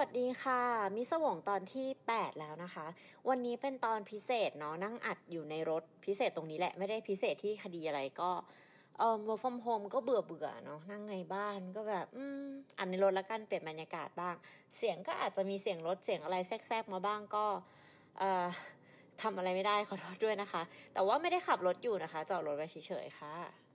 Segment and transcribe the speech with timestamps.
[0.00, 0.62] วัสดีค่ะ
[0.96, 2.86] มิสวงตอนที่ 8 แล้วนะคะ
[3.28, 8.30] วันนี้เป็นตอนพิเศษเนาะนั่งอัดอยู่ในรถพิเศษตรงนี้แหละ ไม่ได้พิเศษที่คดีอะไรก็
[8.98, 12.46] เออ work from home ก็เบื่อเบื่อเนาะนั่งในบ้านก็แบบอืม
[12.78, 14.34] อันในรถแล้วกันเปลี่ยนบรรยากาศบ้าง
[14.76, 17.46] เสียงก็อาจจะมีเสียงรถเสียงอะไรแทรกๆมาบ้างก็
[18.18, 18.46] เอ่อ
[19.22, 20.62] ทำอะไรไม่ได้ขอโทษด้วยนะคะ
[20.94, 23.69] แต่ว่าไม่ได้ขับรถอยู่นะคะจอดรถไว้เฉยๆค่ะ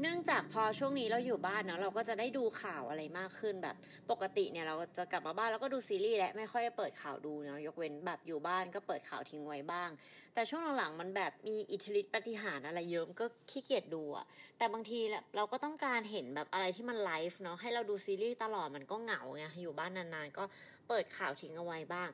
[0.00, 3.76] เนื่องจากพอช่วงนี้เราอยู่บ้านเนาะเราก็จะได้ดูข่าวอะไรมากขึ้นแบบ
[4.10, 9.90] ปกติเนี่ยเราจะกลับมาบ้านแล้วก็ดูซีรีส์และไม่ค่อยได้เปิดข่าวดูเนาะยกเว้นแบบอยู่บ้านก็เปิดข่าวทิ้งไว้บ้าง
[10.34, 14.26] แต่ช่วงหลังๆมันแบบมีอิทธิฤทธิปฏิหารอะไรเยอะก็ขี้เกียจดูอะ
[14.58, 15.00] แต่บางที
[15.36, 20.44] เราก็ต้องการเห็นแบบอะไรที่มันไลฟ์เนาะให้เราดูซีรีส์ตลอดมันก็เหงาไงอยู่บ้านนานๆ ก็
[20.88, 22.08] เปิดข่าวทิ้งเอาไว้บ้าง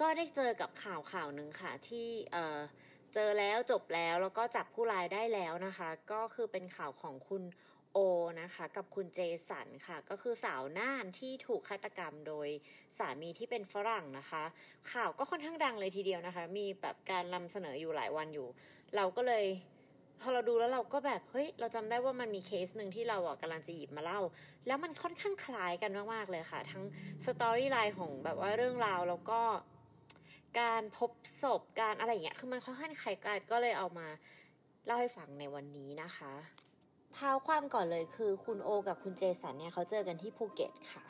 [0.00, 2.58] ก็ได้เจอกับข่าวข่าวหนึ่งค่ะที่เออ
[3.18, 7.42] เจอแล้วจบแล้วแล้วก็จับผู้ร้ายได้แล้วนะคะ ก็คือเป็นข่าวของคุณ
[7.92, 7.98] โอ
[8.42, 12.48] นะคะกับคุณเจสันค่ะ ก็คือสาวน่านที่ถูกฆาตกรรมโดย
[12.98, 14.44] สามีที่เป็นฝรั่งนะคะ
[14.92, 18.48] ข่าวก็ค่อนข้างดังเลยทีเดียวนะคะ มีแบบการนำเสนออยู่หลายวันอยู่
[18.96, 19.44] เราก็เลย
[20.20, 24.20] พอเราดูแล้วเราก็แบบเฮ้ยเราจำได้ว่ามันมีเคสหนึ่งที่เราอะกำลังจะหยิบมาเล่า
[24.66, 26.84] แล้วมันค่อนข้างคล้ายกันมากๆเลยค่ะ ทั้ง
[27.24, 29.40] storyline ของแบบว่าเรื่องราวแล้วก็
[30.60, 31.10] การพบ
[31.42, 34.08] ศพการอะไรอย่างเงี้ยคือมันค่อนข้างคล้ายกันก็เลยเอามา
[34.86, 36.32] เล่าให้ฟังในวันนี้นะคะ
[37.14, 41.02] เท้าความก่อนเลยคือคุณโอ กับคุณเจสันเนี่ยเขาเจอกันที่ภูเก็ตค่ะ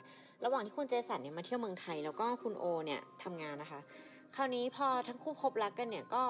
[0.44, 3.80] ระหว่างที่คุณเจสันเนี่ยมาเที่ยวเมืองไทย แล้วก็คุณโอเนี่ยทำงานนะคะ
[4.34, 6.24] คราวนี้พอทั้งคู่พบรักกันเนี่ยก็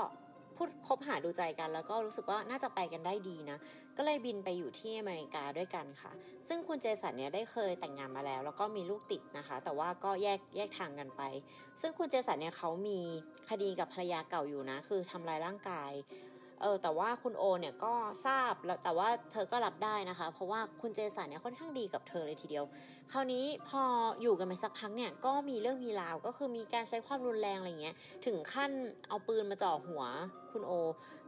[0.56, 3.58] พูดคบหาดูใจกัน แล้วก็รู้สึกว่าน่าจะไปกันได้ดีนะ
[3.96, 6.12] ก็เลยบินไปอยู่ที่อเมริกาด้วยกันค่ะ
[6.48, 11.22] ซึ่งคุณเจสันเนี่ยได้เคยแต่งงานมาแล้ว แล้วก็มีลูกติดนะคะ แต่ว่าก็แยกแยกทางกันไป
[11.80, 13.00] ซึ่งคุณเจสันเนี่ยเขามี
[13.50, 15.92] คดีกับภรรยาเก่าอยู่นะ คือทำลายร่างกาย
[16.60, 17.94] เออแต่ว่าคุณโอเนี่ยก็
[18.26, 22.64] ทราบแล้วแต่ว่าเธอก็รับได้นะคะ เพราะว่าคุณเจสันเนี่ยค่อนข้างดีกับเธอเลยทีเดียว
[23.12, 23.82] คราวนี้พอ
[24.22, 27.96] อยู่กันไปสักพักเนี่ยก็มีเรื่องมีราวก็คือมีการใช้ความรุนแรงอะไรเงี้ย
[28.26, 28.70] ถึงขั้น
[29.08, 30.02] เอาปืนมาจ่อหัว
[30.52, 30.72] คุณโอ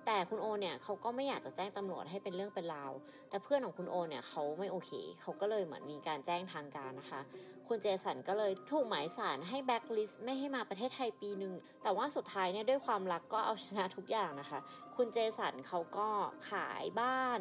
[0.07, 2.93] แต่คุณโอเนี่ยเขาก็ไม่อยากจะแจ้งตำรวจให้เป็นเรื่องเป็นราว
[3.31, 4.91] แต่เพื่อนของคุณโอเนี่ยเขาไม่โอเค
[5.23, 7.21] เขาก็เลยเหมือนมีการแจ้งทางการนะคะ
[7.69, 14.59] คุณเจสันก็เลยถูกหมายศาลให้แบ็กลิสต์ไม่ให้มาประเทศไทยปีหนึ่ง แต่ว่าสุดท้ายเนี่ยด้วยความรักก็เอาชนะทุกอย่างนะคะ
[14.97, 16.09] คุณเจสันเขาก็
[16.51, 17.41] ขายบ้าน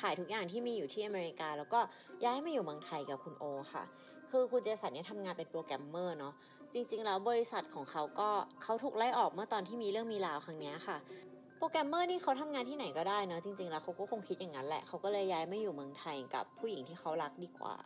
[0.00, 1.80] ขายทุกอย่างที่มีอยู่ที่อเมริกา แล้วก็
[2.24, 3.84] ย้ายมาอยู่เมืองไทยกับคุณโอค่ะ
[4.30, 6.34] คือคุณเจสันเนี่ยทำงานเป็นโปรแกรมเมอร์เนาะ
[6.74, 8.30] จริงๆแล้วบริษัทของเขาก็
[8.62, 10.96] เขาถูกไล่ออกเมื่อตอนที่มีเรื่องมีราวครั้งนี้ค่ะ
[11.58, 17.76] โปรแกรมเมอร์นี่เขาทำงานที่ไหนก็ได้เนาะจริงๆแล้วเขาก็คงคิดอย่างนั้นแหละเขาก็เลยย้ายมาอยู่เมืองไทยกับผู้หญิงที่เขารักดีกว่า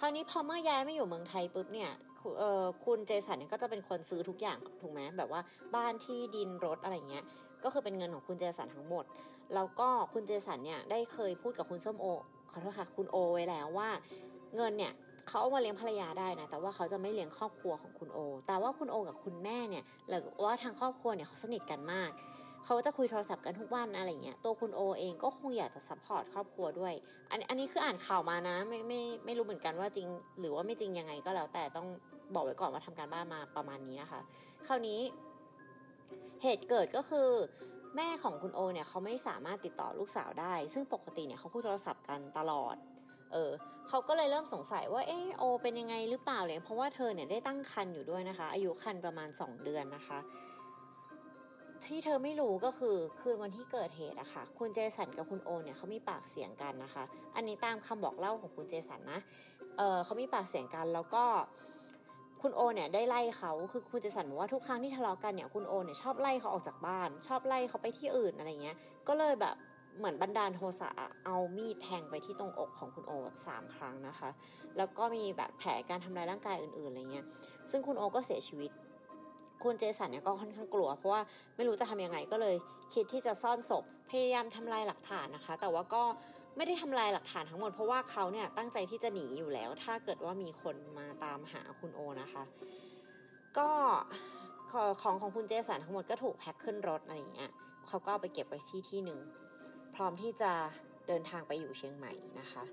[0.00, 1.90] คราวนี้พอเมื่อย้ายมาอยู่เมืองไทยปุ๊บเนี่ย
[2.38, 5.40] เออคุณเจสันเนี่ยก็จะเป็นคนซื้อทุกอย่างถูกไหมแบบว่า
[5.74, 7.24] บ้านที่ดินรถอะไรเงี้ย
[7.64, 9.04] ก็คือเป็นเงินของคุณเจสันทั้งหมด
[9.54, 12.06] แล้วก็คุณเจสันเนี่ยได้เคยพูดกับคุณส้มโอ
[12.50, 13.90] ขอโทษค่ะคุณโอไว้แล้วว่า
[14.56, 14.92] เงินเนี่ย
[15.28, 22.10] เขาเอามาเลี้ยงภรรยาได้นะแต่ว่าเขาจะไม่เลี้ยงครอบครัวของคุณโอ แต่ว่าคุณโอกับคุณแม่เนี่ยหรือว่าทางครอบครัวเนี่ยเขาสนิทกันมาก
[22.68, 26.92] เขาจะคุยโทรศัพท์กันทุกวันอะไรเงี้ยตัวคุณโอเองก็คงอยากจะ support ครอบครัวด้วย
[27.30, 30.08] อันอันนี้คืออ่านข่าวมานะไม่ไม่ไม่รู้เหมือนกันว่าจริง
[30.40, 31.86] หรือว่าไม่จริงยังไงก็แล้วแต่ต้อง
[32.34, 34.20] บอกไว้ก่อนว่าทำการบ้านมาประมาณนี้นะคะ
[34.66, 35.00] คราวนี้
[36.42, 37.28] เหตุเกิดก็คือ
[37.96, 42.76] แม่ของคุณโอเนี่ยเขาไม่สามารถติดต่อลูกสาวได้ ซึ่งปกติเนี่ยเขาคุยโทรศัพท์กันตลอด
[43.32, 43.50] เออ
[43.88, 50.18] เขาก็เลยเริ่มสงสัยว่าเออโอเป็นยังไงหรือเปล่าเลยเพราะว่าเธอเนี่ยได้ตั้งครรภ์อยู่ด้วยนะคะ อายุครรภ์ประมาณ 2 เดือนนะคะ
[51.88, 57.04] ที่เธอไม่รู้ก็คือคืนวันที่เกิดเหตุอะคะ่ะ คุณเจสันกับคุณโอเนี่ยเขามีปากเสียงกันนะคะ
[57.36, 59.20] อันนี้ตามคำบอกเล่าของคุณเจสันนะ
[59.76, 61.24] เออเขามีปากเสียงกันแล้วก็
[62.42, 68.76] คุณโอเนี่ยได้ไล่เขาคือคุณเจสันบอกว่าทุกครั้งที่ทะเลาะกันเนี่ยคุณโอเนี่ยชอบไล่เขาออกจากบ้าน ชอบไล่เขาไปที่อื่นอะไรเงี้ย
[69.08, 69.56] ก็เลยแบบ
[69.98, 70.88] เหมือนบันดาลโทสะ
[71.26, 74.30] เอามีดแทงไปที่ตรงอกของคุณโอแบบสามครั้งนะคะ
[74.76, 77.26] แล้วก็มีแบบแผลการทำลายร่างกายอื่นๆอะไรเงี้ย
[77.70, 78.70] ซึ่งคุณโอก็เสียชีวิต
[79.64, 81.22] คุณเจสันเนี่ยก็ค่อนข้างกลัว เพราะว่า
[81.56, 82.56] ไม่รู้จะทำยังไงก็เลย
[82.94, 86.02] คิดที่จะซ่อนศพพยายามทำลายหลักฐานนะคะ แต่ว่าก็
[86.56, 92.44] ไม่ได้ทำลายหลักฐานทั้งหมดเพราะว่าเขาเนี่ยตั้งใจที่จะหนีอยู่แล้ว ถ้าเกิดว่ามีคนมาตามหาคุณโอนะคะ
[93.58, 93.70] ก็
[95.02, 97.50] ของของคุณเจสันทั้งหมดก็ถูกแพ็คขึ้นรถอะไรอย่างเงี้ย
[97.88, 99.20] เขาก็ไปเก็บไว้ที่ที่หนึ่ง
[99.94, 100.52] พร้อมที่จะ
[101.08, 102.64] เดินทางไปอยู่เชียงใหม่นะคะ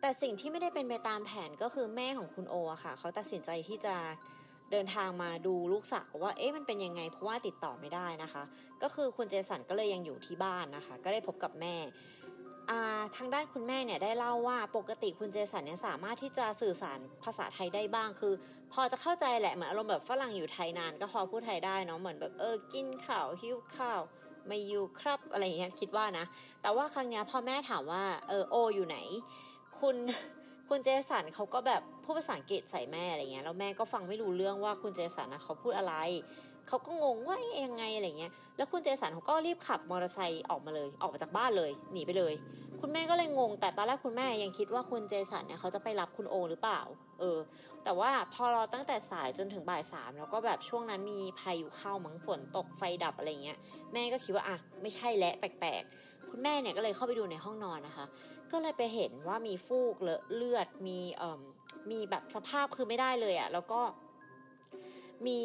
[0.00, 3.94] แต่สิ่งที่ไม่ได้เป็นไปตามแผนก็คือแม่ของคุณโอะค่ะ เขาตัดสินใจที่จะ
[4.72, 8.42] เดินทางมาดูลูกสาวว่าเอ๊ะมันเป็นยังไง เพราะว่าติดต่อไม่ได้นะคะ
[8.82, 11.76] ก็คือคุณเจสันก็เลยยังอยู่ที่บ้านนะคะ ก็ได้พบกับแม่
[13.16, 18.34] ทางด้านคุณแม่เนี่ยได้เล่าว่าปกติคุณเจสันเนี่ยสามารถที่จะสื่อสารภาษาไทยได้บ้างคือ
[18.72, 24.00] พอจะเข้าใจแหละเหมือนอารมณ์แบบฝรั่งอยู่ไทยนาน ก็พอพูดไทยได้เนาะเหมือนแบบเออกินข้าวหิวข้าว
[24.46, 26.26] ไม่อยู่ครับอะไรอย่างเงี้ยคิดว่านะ
[26.62, 28.98] แต่ว่าครั้งนี้พอแม่ถามว่าเออโออยู่ไหน
[29.80, 29.96] คุณ
[30.68, 35.94] คุณเจสันเขาก็แบบพูดภาษาอังกฤษใส่แม่อะไรเงี้ยแล้วแม่ก็ฟังไม่รู้เรื่องว่าคุณเจสันนะเขาพูดอะไร
[36.68, 42.34] เขาก็งงว่ายังไงอะไรเงี้ยแล้วคุณเจสันเขาก็รีบขับมอเตอร์ไซค์ออกมาเลย ออกมาจากบ้านเลยหนีไปเลย
[42.80, 46.80] คุณแม่ก็เลยงง แต่ตอนแรกคุณแม่ยังคิดว่าคุณเจสันเนี่ยเขาจะไปรับคุณโอหรือเปล่า
[47.20, 47.38] เออ
[47.84, 53.58] แต่ว่าพอราตั้งแต่สายจนถึงบ่ายสามแล้วก็แบบช่วงนั้นมีพายุเข้ามั้งฝนตกไฟดับอะไรเงี้ย
[53.92, 58.04] แม่ก็คิดว่าอะไม่ใช่และแปลกๆคุณแม่เนี่ยก็เลยเข้าไปดูในห้องนอนนะคะ
[58.52, 61.42] ก็เลยไปเห็นว่ามีฟูกเลอะเลือดมีเอ่อ
[61.90, 63.80] มีแบบสภาพคือไม่ได้เลยอะ่ะแล้วก็
[65.26, 65.40] มี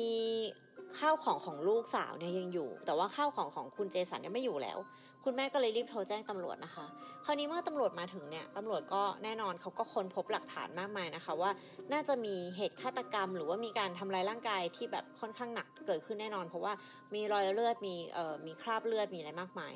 [1.00, 4.78] ข้าวของของลูกสาวเนี่ยยังอยู่ แต่ว่าข้าวของของคุณเจสันเนี่ยไม่อยู่แล้ว
[5.24, 6.86] คุณแม่ก็เลยรีบโทรแจ้งตำรวจนะคะ
[7.26, 11.52] คราวนี้เมื่อตำรวจมาถึงเนี่ยตำรวจก็แน่นอนเขาก็ค้นพบหลักฐานมากมายนะคะว่า
[11.94, 16.74] น่าจะมีเหตุฆาตกรรม หรือว่ามีการทำลายร่างกายที่แบบค่อนข้างหนักเกิดขึ้นแน่นอน เพราะว่า
[17.14, 19.74] มีรอยเลือดมีเอ่อมีคราบเลือดมีอะไรมากมาย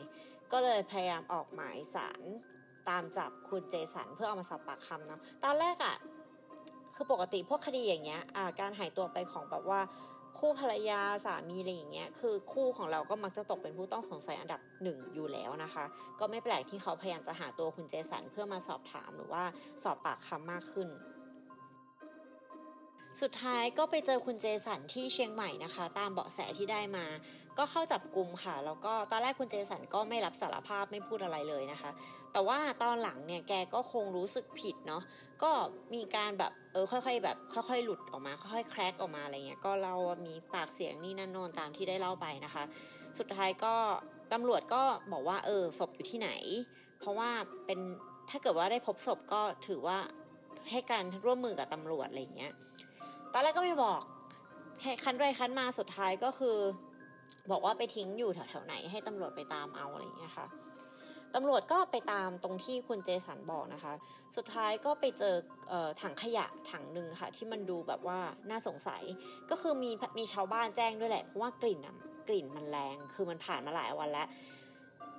[0.51, 2.21] ก็เลยพยายามออกหมายสาร
[2.89, 5.95] ตามจับคุณเจสันเพื่อเอามาสอบปากคำเนาะตอนแรกอะ่ะ
[6.95, 8.21] คือปกติพวกคดีอย่างเงี้ย
[8.59, 9.81] การหายตัวไปของแบบว่า
[10.39, 15.83] คู่ภรรยาสามีอะไรอย่างเงี้ยคือคู่ของเราก็มักจะตกเป็นผู้ต้องสงสัยอันดับหนึ่งอยู่แล้วนะคะ
[16.19, 19.43] ก็ไม่แปลกที่เขาพยายามจะหาตัวคุณเจสันเพื่อมาสอบถามหรือว่า
[19.83, 20.87] สอบปากคำมากขึ้น
[23.21, 27.05] สุดท้ายก็ไปเจอคุณเจสันที่เชียงใหม่นะคะ ตามเบาะแสที่ได้มา
[27.57, 31.91] ก็เข้าจับกลุ่มค่ะ แล้วก็ตอนแรกคุณเจสันก็ไม่รับสารภาพไม่พูดอะไรเลยนะคะ
[32.33, 35.03] แต่ว่าตอนหลังเนี่ยแกก็คงรู้สึกผิดเนาะ
[35.43, 35.51] ก็
[35.93, 39.93] มีการแบบเออค่อยๆ แบบค่อยๆ หลุดออกมาค่อยๆแครกออกมาอะไรเงี้ยก็เรา
[40.25, 42.63] มีปากเสียงนี่นั่นโนนตามที่ได้เล่าไปนะคะ
[43.17, 43.75] สุดท้ายก็
[44.33, 44.81] ตำรวจก็
[45.11, 46.29] บอกว่าเออศพอยู่ที่ไหน
[46.99, 47.29] เพราะว่า
[47.65, 47.79] เป็น
[48.29, 49.99] ถ้าเกิดว่าได้พบศพก็ถือว่า
[50.69, 52.53] ให้การร่วมมือกับตำรวจอะไรเงี้ย
[53.33, 54.01] ตอนแรกก็ไม่บอก
[54.79, 56.57] แค่คันไปคันมาสุดท้ายก็คือ
[57.51, 60.47] บอกว่าไปทิ้งอยู่แถวๆไหนให้ตำรวจไปตามเอาอะไรเงี้ยค่ะ
[61.35, 63.93] ตำรวจก็ไปตามตรงที่คุณเจสันบอกนะคะ
[64.37, 65.35] สุดท้ายก็ไปเจอ
[65.71, 69.03] อถังขยะถังหนึ่งค่ะ ที่มันดูแบบว่าน่าสงสัย
[69.49, 71.95] ก็คือมีมีชาวบ้านแจ้งด้วยแหละ เพราะว่ากลิ่นอะ
[72.27, 74.27] กลิ่นมันแรง คือมันผ่านมาหลายวันแล้ว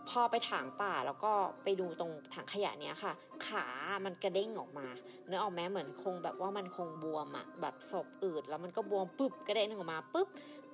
[0.09, 1.33] พอไปถางป่าแล้วก็
[1.63, 3.13] ไปดูตรงถังขยะเนี้ยค่ะ
[3.47, 3.65] ขา
[4.05, 4.87] มันกระเด้งออกมา
[5.27, 10.29] เนื้อออกแม้เหมือนคงแบบว่ามันคงบวมอะแบบศพอืดแล้วมันก็บวมปุ๊บกระเด้งออกมาปุ๊บ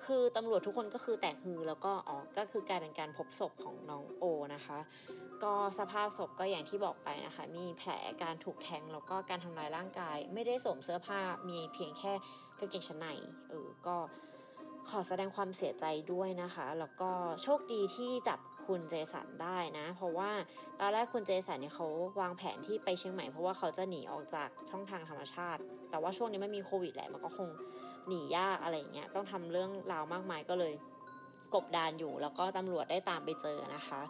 [0.07, 4.25] คือตำรวจทุกคนก็คือแตกฮือแล้วก็อ๋อก็คือกลายเป็นการพบศพของน้องโอ
[4.55, 4.79] นะคะ
[5.43, 7.91] ก็สภาพศพก็อย่างที่บอกไปนะคะ มีแผล
[8.23, 12.13] การถูกแทงแล้วก็การทำลายร่างกาย ไม่ได้สวมเสื้อผ้ามีเพียงแค่
[12.59, 13.07] กางเกงชั้นใน
[13.51, 13.97] เออก็
[14.89, 17.11] ขอแสดงความเสียใจด้วยนะคะ แล้วก็
[17.43, 20.31] โชคดีที่จับคุณเจสันได้นะ เพราะว่า
[20.81, 21.87] ตอนแรกคุณเจสันเนี่ยเขา
[22.21, 25.61] วางแผนที่ไปเชียงใหม่เพราะว่าเขาจะหนีออกจากช่องทางธรรมชาติ
[25.91, 27.49] แต่ว่าช่วงนี้ไม่มีโควิดแหละมันก็คง
[28.09, 30.75] หนียากอะไรเงี้ยต้องทำเรื่องราวมากมายก็เลย
[31.55, 34.01] กบดานอยู่ แล้วก็ตำรวจได้ตามไปเจอนะคะ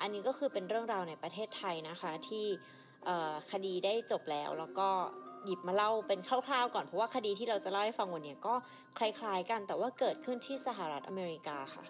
[0.00, 2.46] อันนี้ก็คือเป็นเรื่องราวในประเทศไทยนะคะที่
[3.50, 4.88] คดีได้จบแล้วแล้วก็
[5.44, 8.54] หยิบมาเล่าเป็นคร่าวๆก่อนเพราะว่าคดีที่เราจะเล่าให้ฟังวันนี้ก็
[8.98, 11.84] คล้ายๆกันแต่ว่าเกิดขึ้นที่สหรัฐอเมริกาค่ะ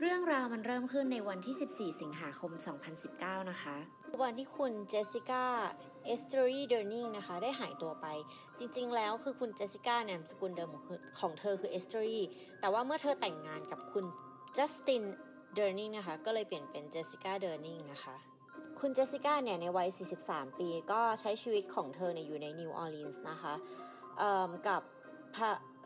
[0.00, 2.52] เรื่องราวมันเริ่มขึ้นในวันที่ 14 สิงหาคม
[3.00, 3.76] 2019 นะคะ
[4.22, 5.46] วันที่คุณเจสสิก้า
[6.06, 8.06] เอสเตอรี่เดอร์นิงนะคะได้หายตัวไป
[8.58, 10.70] จริงๆ แล้วคือคุณเจสสิก้าเนี่ยสกุลเดิม
[11.20, 12.22] ของเธอคือเอสเตอรี่
[12.60, 14.04] แต่ว่าเมื่อเธอแต่งงานกับคุณ
[14.56, 15.02] จัสติน
[15.54, 18.16] เดอร์นิงนะคะก็เลยเปลี่ยนเป็นเจสสิก้าเดอร์นิงนะคะ
[18.80, 19.88] คุณเจสสิก้าเนี่ยในวัย
[20.22, 23.54] 43 ปีก็ใช้ชีวิตของเธอในอยู่ในนิวออร์ลีนส์นะคะ
[24.68, 24.82] กับ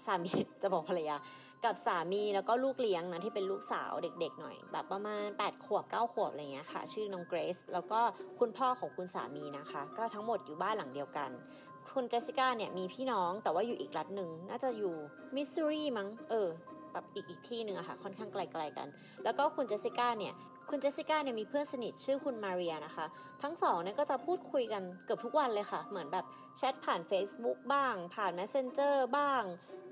[0.07, 1.17] สามีจะบอกภรรยา
[1.65, 8.01] กับสามีแล้วก็ลูกเลี้ยงนะที่เป็นลูกสาวเด็กๆหน่อย แบบประมาณ 8 ขวบ 9 ขวบอะไรเงี้ยค่ะ ชื่อน้องเกรซแล้วก็
[8.39, 11.31] คุณพ่อของคุณสามีนะคะ ก็ทั้งหมดอยู่บ้านหลังเดียวกัน
[11.93, 14.95] คุณเจสสิก้าเนี่ยมีพี่น้องแต่ว่าอยู่อีกรัฐหนึ่งน่าจะอยู่
[15.35, 16.49] มิสซูรีมั้งเออ
[16.93, 18.89] แบบอีกอีกที่หนึ่งอะค่ะค่อนข้างไกลๆกัน
[19.25, 20.35] แล้วก็คุณเจสสิก้าเนี่ย
[20.71, 23.07] คุณเจสสิก้าเนี่ยมีเพื่อนสนิทชื่อคุณมาเรียนะคะ
[23.43, 26.25] ทั้งสองเนี่ยก็จะพูดคุยกันเกือบทุกวันเลยค่ะ เหมือนแบบ
[26.57, 29.43] แชทผ่าน Facebook บ้าง ผ่าน Messenger บ้าง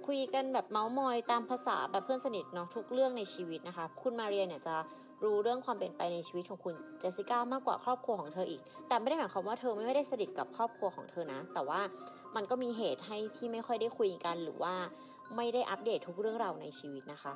[0.07, 4.77] คุยกันแบบเมาส์มอยตามภาษาแบบเพื่อนสนิทเนาะทุกเรื่องในชีวิตนะคะ คุณมาเรียเนี่ยจะ
[5.25, 11.81] รู้เรื่องความเป็นไปในชีวิตของคุณเจสสิก้ามากกว่าครอบครัวของเธออีก แต่ไม่ได้หมายความว่าเธอไม่ได้สนิทกับครอบครัวของเธอนะ แต่ว่า
[12.37, 14.75] มันก็มีเหตุให้ที่ไม่ค่อยได้คุยกันหรือว่า
[15.37, 17.35] ไม่ได้อัปเดตทุกเรื่องราวในชีวิตนะคะ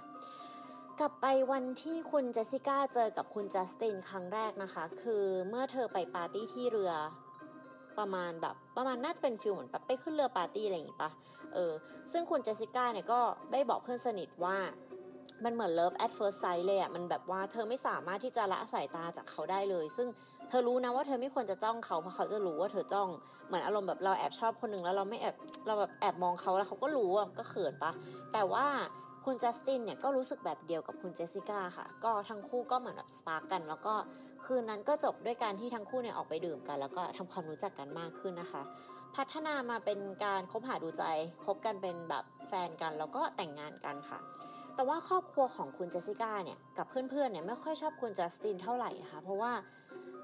[1.00, 6.92] กลับไปวันที่คุณเจสสิก้าเจอกับคุณจัสตินครั้งแรกนะคะ คือเมื่อเธอไปปาร์ตี้ที่เรือ
[7.98, 11.10] ประมาณแบบประมาณน่าจะเป็น feel เหมือนแบบไปขึ้นเรือปาร์ตี้อะไรอย่างงี้ปะ
[11.54, 11.72] เออ
[12.12, 13.20] ซึ่งคุณเจสสิก้าเนี่ยก็
[13.52, 14.56] ได้บอกเพื่อนสนิทว่า
[15.44, 20.08] มันเหมือน love at first sight เลยอะ่ะมันแบบว่าเธอไม่สามารถที่จะละสายตาจากเขาได้เลย ซึ่ง
[20.48, 23.08] เธอรู้นะว่าเธอไม่ควรจะจ้องเขาเพราะเขาจะรู้ว่าเธอจ้อง
[23.46, 25.34] เหมือนอารมณ์แบบเราแอบชอบคนหนึ่งแล้วเราไม่แอบ
[25.66, 27.92] เราแบบแอบมองเขาแล้วเขาก็รู้อะก็เขินปะ
[28.32, 28.66] แต่ว่า
[29.28, 33.94] คุณจัสตินเนี่ยก็รู้สึกแบบเดียวกับคุณเจสสิก้าค่ะ ก็ทั้งคู่ก็เหมือนแบบ spark กัน แล้วก็
[34.44, 38.62] คืนนั้นก็จบด้วยการที่ทั้งคู่เนี่ยออกไปดื่มกัน แล้วก็ทำความรู้จักกันมากขึ้นนะคะ
[39.16, 41.04] พัฒนามาเป็นการคบหาดูใจ
[41.44, 44.18] คบกันเป็นแบบแฟนกัน แล้วก็แต่งงานกันค่ะ
[44.74, 49.52] แต่ว่าครอบครัวของคุณเจสสิก้าเนี่ยกับเพื่อนๆเนี่ยไม่ค่อยชอบคุณจัสตินเท่าไหร่นะคะเพราะว่า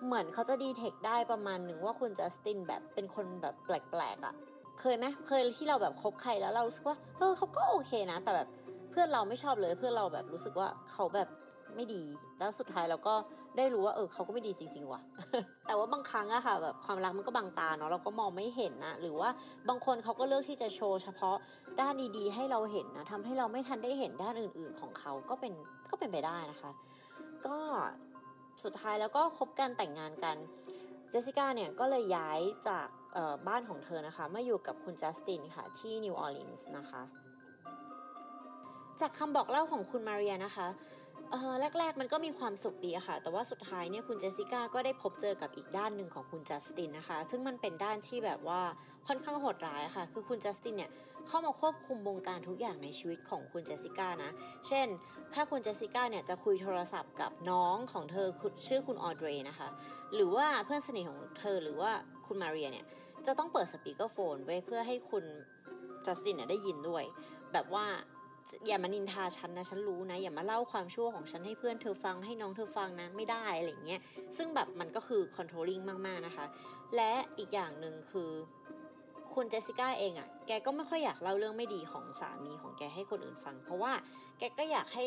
[0.07, 4.35] เหมือนเขาจะดีเทคได้ประมาณหนึ่งว่าคุณจัสตินแบบเป็นคนแบบแปลกๆอะ่ะ
[4.81, 8.49] เคยไหมเคยที่เราแบบคบใครแล้วเรารู้สึกว่าเออเขาก็โอเคนะ แต่แบบ
[8.93, 11.29] เพื่อนเราไม่ชอบเลย เพื่อนเราแบบรู้สึกว่าเขาแบบ
[11.77, 12.03] ไม่ดี
[12.39, 13.15] แล้วสุดท้ายเราก็
[13.57, 15.01] ได้รู้ว่าเออเขาก็ไม่ดีจริง ๆ ว่ะ
[15.67, 19.31] แต่ว่าบางครั้งอะค่ะแบบความรักมันก็บังตาเนาะเราก็มองไม่เห็นนะหรือว่า
[19.69, 21.37] บางคนเขาก็เลือกที่จะโชว์เฉพาะ
[21.81, 25.53] ด้านดีๆ ให้เราเห็นนะทำให้เราไม่ทันได้เห็นด้านอื่น ๆ ของเขาก็เป็น
[25.91, 26.71] ก็เป็นไปได้นะคะ
[27.47, 27.59] ก็
[28.65, 30.37] สุดท้ายแล้วก็คบกันแต่งงานกัน
[31.11, 32.87] เจสสิก้าเนี่ยก็เลยย้ายจาก
[33.49, 37.03] บ้านของเธอนะคะมาอยู่กับคุณจัสตินค่ะที่นิวออร์ลีนส์นะคะ
[39.03, 40.69] จากคำบอกเล่าของคุณมาเรียนะคะ
[41.31, 48.61] เออแรก ๆ มันก็มีความสุขดีอะค่ะ แต่ว่าสุดท้ายเนี่ยคุณเจสสิก้าก็ได้พบเจอกับอีกด้านหนึ่งของคุณจัสตินนะคะ ซึ่งมันเป็นด้านที่แบบว่า
[49.09, 50.91] ค่อนข้างโหดร้ายค่ะ คือคุณจัสตินเนี่ย
[51.27, 54.31] เข้ามาควบคุมวงการทุกอย่างในชีวิตของคุณเจสสิก้านะ
[54.69, 54.87] เช่น
[55.35, 58.29] ถ้าคุณเจสสิก้าเนี่ยจะคุยโทรศัพท์กับน้องของเธอ
[58.69, 59.69] ชื่อคุณออเดรนะคะ
[60.15, 61.91] หรือว่าเพื่อนสนิทของเธอหรือว่า
[62.27, 62.87] คุณมาเรียเนี่ย
[63.27, 65.25] จะต้องเปิดสปีกเกอร์โฟนไว้เพื่อให้คุณ
[66.07, 67.05] จัสตินเนี่ยได้ยินด้วย
[67.53, 67.87] แบบว่า
[68.67, 74.01] อย่ามานินทาฉันนะฉันรู้นะ อย่ามาเล่าความชั่วของฉันให้เพื่อนเธอฟังให้น้องเธอฟังนะไม่ได้อะไรเงี้ย
[74.37, 76.47] ซึ่งแบบมันก็คือ controlling มากๆนะคะ
[76.97, 78.31] และอีกอย่างหนึ่งคือ
[79.35, 83.93] คุณเจสสิก้าเองอะ่ะ แกก็ไม่ค่อยอยากเล่าเรื่องไม่ดีของสามีของแกให้คนอื่นฟัง เพราะว่า
[84.39, 85.07] แกก็อยากให้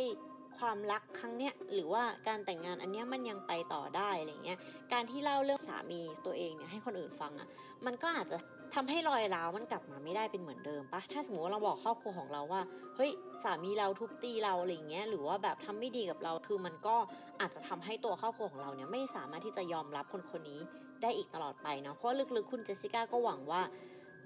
[0.60, 4.60] ความรักครั้งเนี้ยหรือว่าการแต่งงานอันเนี้ยมันยังไปต่อได้อะไรเงี้ย
[4.94, 7.50] การที่เล่าเรื่องสามีตัวเองเนี่ยให้คนอื่นฟังอะ่ะ
[7.86, 8.38] มันก็อาจจะ
[8.74, 12.62] ทำให้รอยร้าวมันกลับมาไม่ได้เป็นเหมือนเดิมปะถ้าสมมติว่าเราบอกครอบครัวของเราว่า
[12.96, 13.12] เฮ้ย
[13.44, 16.96] สามีเราทุบตีเราอะไรเงี้ยหรือว่าแบบทำไม่ดีกับเราคือมันก็
[17.42, 20.60] อาจจะทำให้ตัวครอบครัวของเราเนี่ยไม่สามารถที่จะยอมรับคนคนนี้
[21.02, 23.62] ได้อีกตลอดไปเนาะเพราะลึกๆคุณเจสสิก้าก็หวังว่า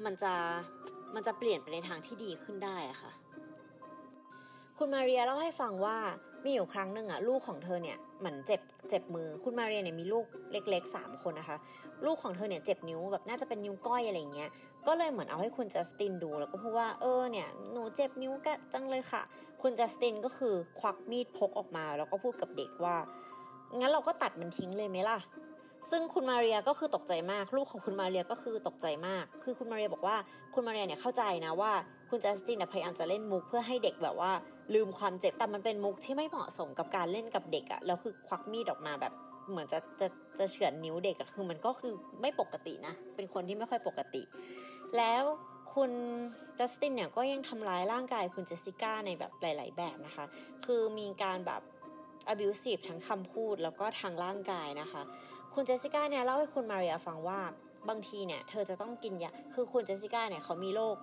[0.05, 0.33] มันจะ
[1.15, 3.11] มันจะเปลี่ยนไปในทางที่ดีขึ้นได้อะค่ะ
[4.77, 5.97] คุณมาเรียเล่าให้ฟังว่า
[6.45, 11.57] มีอยู่ครั้งหนึ่งอะลูกของเธอเนี่ยเหมือนเจ็บเจ็บมือคุณมาเรียเนี่ยมีลูกเล็กๆ3คนนะคะ
[12.05, 14.49] ลูกของเธอเนี่ยเจ็บนิ้วแบบน่าจะเป็นนิ้วก้อยอะไรเงี้ย
[14.87, 19.21] ก็เลยเหมือนเอาให้คุณจัสตินดูแล้วก็พูดว่าเออเนี่ยหนูเจ็บนิ้วกะจังเลยค่ะ
[19.61, 22.95] คุณจัสตินก็คือควักมีดพกออกมา แล้วก็พูดกับเด็กว่า
[23.77, 25.19] งั้นเราก็ตัดมันทิ้งเลยไหมล่ะ
[25.89, 30.17] ซึ่งคุณมาเรียก็คือตกใจมาก ลูกของคุณมาเรียก็คือตกใจมาก คือคุณมาเรียบอกว่า
[30.53, 31.71] คุณมาเรียเนี่ยเข้าใจนะว่า
[32.09, 34.31] คุณจัสตินพยายามจะเล่นมุกเพื่อให้เด็กแบบว่า
[34.73, 39.13] ลืมความเจ็บแต่มันเป็นมุกที่ไม่เหมาะสมกับการเล่นกับเด็กอะแล้วคือควักมีดออกมาแบบ
[39.49, 40.07] เหมือนจะจะ
[40.37, 44.21] จะเฉือนนิ้วเด็กอะคือมันก็คือไม่ปกตินะ เป็นคนที่ไม่ค่อยปกติ
[44.97, 45.23] แล้ว
[45.73, 45.91] คุณ
[46.59, 50.25] จัสตินเนี่ยก็ยังทำร้ายร่างกายคุณเจสสิก้าในแบบหลาย ๆ แบบนะคะ
[50.65, 51.61] คือมีการแบบ
[52.33, 55.01] abusive ทั้งคำพูดแล้วก็ทางร่างกายนะคะ
[55.53, 57.39] คุณเจสสิก้าเนี่ยเล่าให้คุณมาเรียฟังว่า
[57.89, 60.95] บางทีเนี่ยเธอจะต้องกินยา คือคุณเจสสิก้าเนี่ยเขามีโรค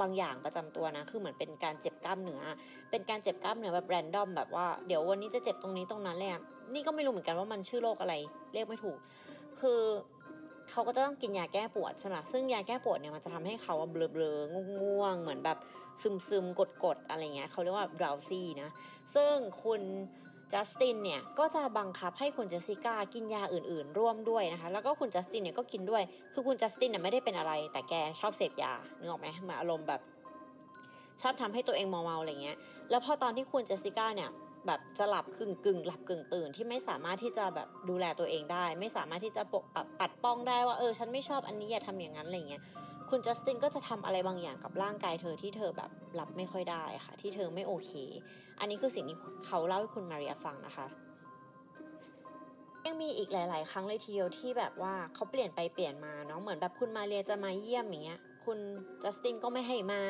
[0.00, 2.42] บางอย่างประจำตัวนะ คือเหมือนเป็นการเจ็บกล้ามเนื้อ
[2.90, 6.30] เป็นการเจ็บกล้ามเนื้อแบบแรนดอมแบบว่าเดี๋ยววันนี้จะเจ็บตรงนี้ตรงนั้นเลย
[6.74, 8.14] นี่ก็ไม่รู้เหมือนกันว่ามันชื่อโรคอะไร
[8.52, 8.98] เรียกไม่ถูก
[9.60, 9.80] คือ
[10.70, 14.22] เขาก็จะต้องกินยาแก้ปวดใช่ไหมซึ่งยาแก้ปวดเนี่ยมันจะทำให้เขาเบลอเบลอ
[14.78, 15.58] ง่วง เหมือนแบบ
[16.02, 18.70] ซึมซึมกดกดอะไรเงี้ยเขาเรียกว่า drowsy นะ
[19.14, 19.80] ซึ่งคุณ
[20.52, 30.00] จัสตินเนี่ยก็จะบังคับให้คุณเจสสิก้ากินยาอื่นๆ ร่วมด้วยนะคะ แล้วก็คุณจัสตินเนี่ยก็กินด้วย คือคุณจัสตินเนี่ยไม่ได้เป็นอะไร แต่แกชอบเสพยานึกออกไหมมาอารมณ์แบบ
[31.22, 32.56] ชอบทำให้ตัวเองเมาๆอะไรเงี้ย
[32.90, 34.30] แล้วพอตอนที่คุณเจสสิก้าเนี่ย
[34.66, 39.64] แบบจะหลับกึ่งกึ่งหลับกึ่งตื่นที่ไม่สามารถที่จะแบบดูแลตัวเองได้ ไม่สามารถที่จะปก
[40.00, 42.62] ปัดป้องได้ว่าเออฉันไม่ชอบอันนี้อย่าทำอย่างนั้นอะไรเงี้ย
[43.14, 47.90] คุณจัสตินก็จะทำอะไรบางอย่างกับร่างกายเธอที่เธอแบบรับไม่ค่อยได้ค่ะ ที่เธอไม่โอเค
[48.60, 50.86] อันนี้คือสิ่งที่เขาเล่าให้คุณมาเรียฟังนะคะ
[52.86, 58.58] ยังมีอีกหลาย ๆ ครั้งเลยทีเดียวที่แบบว่าเขาเปลี่ยนไปเปลี่ยนมาเนาะเหมือนแบบคุณมาเรียจะมาเยี่ยมอย่างเงี้ยคุณ
[59.02, 60.00] จัสตินก็ไม่ให้มา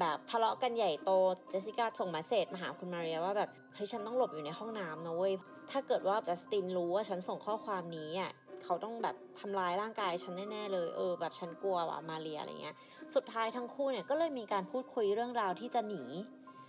[0.00, 1.10] แบบทะเลาะกันใหญ่โต
[1.50, 5.32] เจสสิก้าส่งมาเสจมาหาคุณมาเรียว่าแบบเฮ้ยฉันต้องหลบอยู่ในห้องน้ำนะเว้ย
[5.70, 8.32] ถ้าเกิดว่าจัสตินรู้ว่าฉันส่งข้อความนี้อะ
[8.62, 12.74] เขาต้องแบบทำร้ายร่างกายฉันแน่ๆเลย เออ แบบฉันกลัวว่ะมาเรียอะไรเงี้ย
[13.14, 16.02] สุดท้ายทั้งคู่เนี่ยก็เลยมีการพูดคุยเรื่องราวที่จะหนี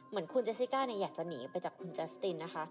[0.09, 2.63] เหมือนคุณเจสสิก้าเนี่ยอยากจะหนีไปจากคุณจัสตินนะคะ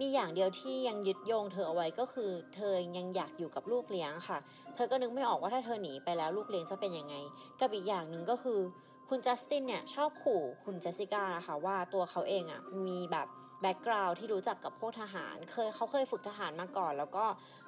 [0.00, 4.38] มีอย่างเดียวที่ยังยึดโยงเธอเอาไว้ก็คือ เธอยังอยากอยู่กับลูกเลี้ยงค่ะ
[4.74, 7.14] เธอก็นึกไม่ออกว่าถ้าเธอหนีไปแล้วลูกเลี้ยงจะเป็นยังไง
[7.60, 8.60] กับอีกอย่างหนึ่งก็คือ
[9.08, 13.28] คุณจัสตินเนี่ยชอบขู่คุณเจสสิก้านะคะว่าตัวเขาเองอะ่ะมีแบบ
[13.62, 17.24] background ที่รู้จักกับพวกทหาร เคยเขาเคยฝึกทหารมาก่อน แล้วก็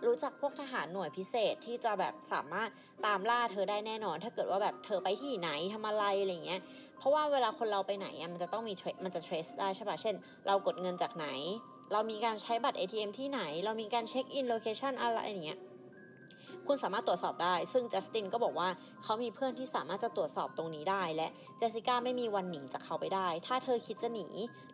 [0.07, 2.71] รู้จักพวกทหารหน่วยพิเศษที่จะแบบสามารถ
[3.07, 6.61] ตามล่าเธอได้แน่นอน ถ้าเกิดว่าแบบเธอไปที่ไหนทำอะไรอะไรเงี้ย
[6.99, 8.75] เพราะว่าเวลาคนเราไปไหนมันจะต้องมี
[9.05, 10.15] มันจะ trace ได้ใช่ปะเช่น
[10.47, 11.27] เรากดเงินจากไหน
[11.93, 15.59] เรามีการใช้บัตร ATM ที่ไหน เรามีการ check in location อะไรอย่างเงี้ย
[16.67, 18.69] คุณสามารถตรวจสอบได้ ซึ่งจัสตินก็บอกว่า
[19.03, 21.29] เขามีเพื่อนที่สามารถจะตรวจสอบตรงนี้ได้ และ
[21.59, 24.27] เจสสิก้าไม่มีวันหนีจากเขาไปได้ ถ้าเธอคิดจะหนี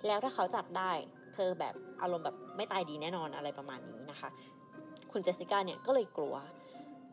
[0.06, 0.92] แล้วถ้าเขาจับได้
[1.34, 4.28] เธอแบบอารมณ์แบบไม่ตายดีแน่นอนอะไรประมาณนี้นะคะ
[5.12, 6.36] คุณเจสสิก้าเนี่ยก็เลยกลัว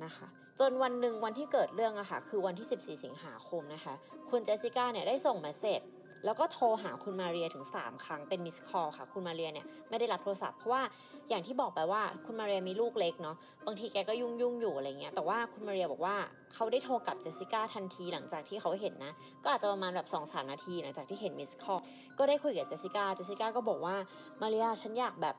[0.03, 0.27] นะคะ
[0.59, 3.93] จนวันหนึ่งวันที่เกิดเรื่องอะค่ะคือวันที่ 14 สิงหาคมนะคะ
[4.29, 5.81] คุณเจสสิก้าเนี่ยได้ส่งมาเสร็จ
[6.25, 10.83] แล้วก็โทรหาคุณมาเรียถึง 3 ครั้งเป็นมิสคอลค่ะ คุณมาเรียเนี่ยไม่ได้รับโทรศัพท์เพราะว่า
[11.29, 16.15] อย่างที่บอกไปว่าคุณมาเรียมีลูกเล็กเนาะบางทีแกก็ยุ่งยุ่งอยู่อะไรเงี้ยแต่ว่าคุณมาเรียบอกว่า
[16.53, 21.79] เขาได้โทรกับเจสสิก้าทันทีหลังจากที่เขาเห็นนะ ก็อาจจะประมาณแบบ2อสานาทีหลังจากที่เห็น missed call
[22.17, 23.95] ก็ได้คุยกับเจสสิก้าเจสสิก้าก็บอกว่า
[24.41, 25.35] มาเรียฉันอยากแบบ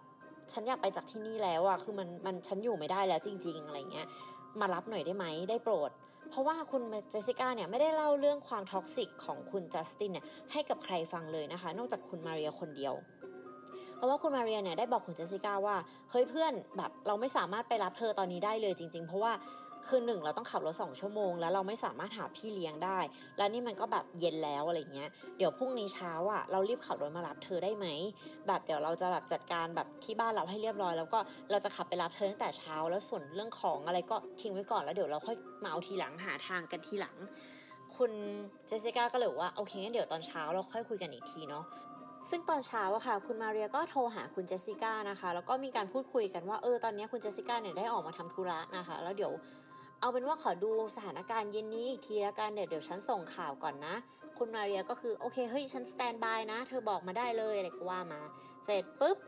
[0.52, 4.06] ฉันอยากไปจากที่นี่แล้วอะคือมันมันฉันอยู่ไม่ได้แล้วจริง ๆ อะไรเงี้ย
[4.61, 5.90] มารับหน่อยได้ไหมได้โปรด
[6.30, 12.94] เพราะว่าคุณเจสสิก้าเนี่ยไม่ได้เล่าเรื่องความ toxic ของคุณจัสตินเนี่ยให้กับใครฟังเลยนะคะ นอกจากคุณมาเรียคนเดียว
[13.97, 15.76] เพราะว่าคุณมาเรียเนี่ยได้บอกคุณเจสสิก้าว่า
[16.11, 19.32] เฮ้ยเพื่อนแบบเราไม่สามารถไปรับเธอตอนนี้ได้เลยจริง ๆ เพราะว่า
[19.87, 22.99] คือหนึ่งเราต้องขับรถสองชั่วโมง แล้วเราไม่สามารถหาพี่เลี้ยงได้
[23.38, 25.08] แล้วนี่มันก็แบบเย็นแล้วอะไรเงี้ย
[25.38, 27.87] เดี๋ยวพรุ่งนี้เช้าอะเรารีบขับรถมารับเธอได้ไหม
[28.47, 31.18] แบบเดี๋ยวเราจะแบบจัดการแบบที่บ้านเราให้เรียบร้อย แล้วก็
[31.50, 37.16] เราจะขับไปรับเธอตั้งแต่เช้า แล้วส่วนเรื่องของอะไรก็ทิ้งไว้ก่อนแล้วเดี๋ยวเราค่อยมาเอาทีหลังหาทางกันทีหลัง
[37.97, 38.12] คุณ
[38.66, 41.64] เจสสิก้าก็เลยว่าโอเคงั้นเดี๋ยวตอนเช้าเราค่อยคุยกันอีกทีเนาะ
[42.30, 49.32] ซึ่งตอนเช้าอะค่ะ คุณมาเรียก็โทรหาคุณเจสสิก้านะคะ แล้วก็มีการพูดคุยกันว่าเออตอนนี้คุณเจสสิก้าเนี่ยได้ออกมาทำธุระนะคะ แล้วเดี๋ยว
[50.00, 53.94] เอาเป็นว่าขอดูสถานการณ์เย็นนี้อีกทีแล้วกันเดี๋ยวเดี๋ยวฉันส่งข่าวก่อนนะ
[54.38, 58.20] คุณมาเรียก็คือโอเคเฮ้ยฉัน standby นะ เธอบอกมาได้เลยอะไรก็ว่ามา
[58.64, 59.18] เสร็จปุ๊บ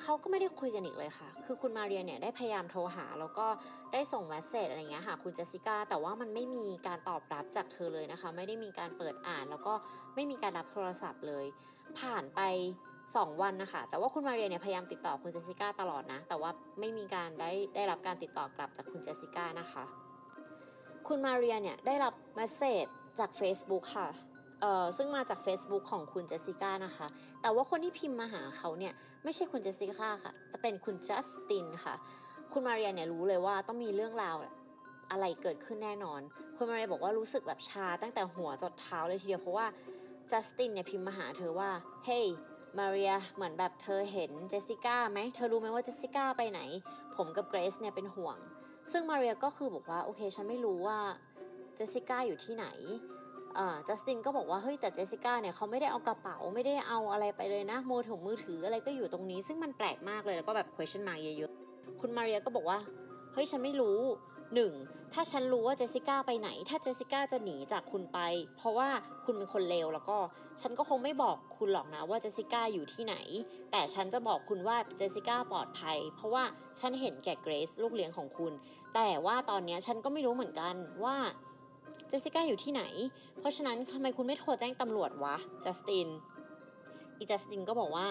[0.00, 3.46] เขาก็ไม่ได้คุยกันอีกเลยค่ะ คือคุณมาเรียเนี่ยได้พยายามโทรหา แล้วก็
[3.92, 9.74] ได้ส่ง message อะไรเงี้ยหาคุณเจสสิก้า แต่ว่ามันไม่มีการตอบรับจากเธอเลยนะคะ ไม่ได้มีการเปิดอ่าน แล้วก็
[10.14, 11.46] ไม่มีการรับโทรศัพท์เลย
[12.00, 12.40] ผ่านไป
[13.20, 16.50] 2 วันนะคะ แต่ว่าคุณมาเรียเนี่ยพยายามติดต่อคุณเจสสิก้าตลอดนะ แต่ว่า
[16.80, 19.84] ไม่มีการได้ได้รับการติดต่อกลับจากคุณเจสสิก้านะคะ
[21.08, 22.86] คุณมาเรียเนี่ยได้รับเมสเซจ
[23.18, 24.08] จาก Facebook ค่ะ
[24.60, 27.06] เอ่อซึ่งมาจาก Facebook ของคุณเจสสิก้านะคะ
[27.42, 28.94] แต่ว่าคนที่พิมพ์มาหาเขาเนี่ย
[29.24, 31.94] ไม่ใช่คุณเจสสิก้าค่ะ แต่เป็นคุณจัสตินค่ะ
[32.52, 34.36] คุณมาเรียเนี่ยรู้เลยว่าต้องมีเรื่องราว
[35.10, 36.20] อะไรเกิดขึ้นแน่นอน
[36.56, 39.66] คุณมาเรียบอกว่ารู้สึกแบบชาตั้งแต่หัวจดเท้าเลยทีเดียวเพราะว่า
[40.32, 41.70] จัสตินเนี่ยพิมพ์มาหาเธอว่า
[42.06, 42.26] เฮ้ย
[42.78, 46.60] มาเรียเหมือนแบบเธอเห็นเจสสิก้าไหมเธอรู้ไหมว่าเจสสิก้าไปไหน
[47.16, 48.38] ผมกับเกรซเนี่ยเป็นห่วง
[48.92, 50.98] ซึ่งมาเรียก็คือบอกว่าโอเคฉันไม่รู้ว่า
[51.74, 52.66] เจสสิก้าอยู่ที่ไหน
[53.58, 62.78] อ่าจัสตินก็บอกว่าเฮ้ยแต่เจสสิก้าเนี่ยเขาไม่ได้เอากระเป๋าไม่ได้เอาอะไรไปเลยนะโมถือมือถืออะไรก็อยู่ตรงนี้ ซึ่งมันแปลกมากเลยแล้วก็แบบ question mark เยอะๆคุณมาเรียก็บอกว่า
[63.32, 63.98] เฮ้ยฉันไม่รู้
[64.54, 64.72] หนึ่ง
[65.12, 68.18] ถ้าฉันรู้ว่าเจสสิก้าไปไหน ถ้าเจสสิก้าจะหนีจากคุณไป
[68.56, 68.90] เพราะว่า
[69.24, 70.18] คุณเป็นคนเลวแล้วก็
[70.60, 73.16] ฉันก็คงไม่บอกคุณหรอกนะว่าเจสสิก้าอยู่ที่ไหน
[73.70, 76.44] แต่ฉันจะบอกคุณว่าเจสสิก้าปลอดภัย เพราะว่า
[76.78, 78.52] ฉันเห็นแก่เกรซลูกเลี้ยงของคุณ
[78.94, 81.16] แต่ว่าตอนนี้ฉันก็ไม่รู้เหมือนกันว่า
[82.08, 82.82] เจสสิก้าอยู่ที่ไหน
[83.38, 86.08] เพราะฉะนั้นทำไมคุณไม่โทรแจ้งตำรวจวะจัสติน
[87.18, 88.06] อีจัสตินก็บอกว่า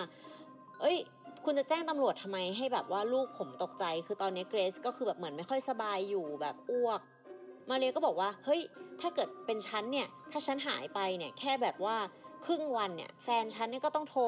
[0.82, 0.98] เอ้ย
[1.46, 7.00] คุณจะแจ้งตำรวจทำไมให้แบบว่าลูกผมตกใจ คือตอนนี้เกรซก็คือแบบเหมือนไม่ค่อยสบายอยู่แบบอ้วก
[7.70, 8.62] มาเรียก็บอกว่า เฮ้ย
[9.02, 11.98] ถ้าเกิดเป็นฉันเนี่ย ถ้าฉันหายไปเนี่ยแค่แบบว่า
[12.46, 14.24] ครึ่งวันเนี่ยแฟนฉันเนี่ยก็ต้องโทร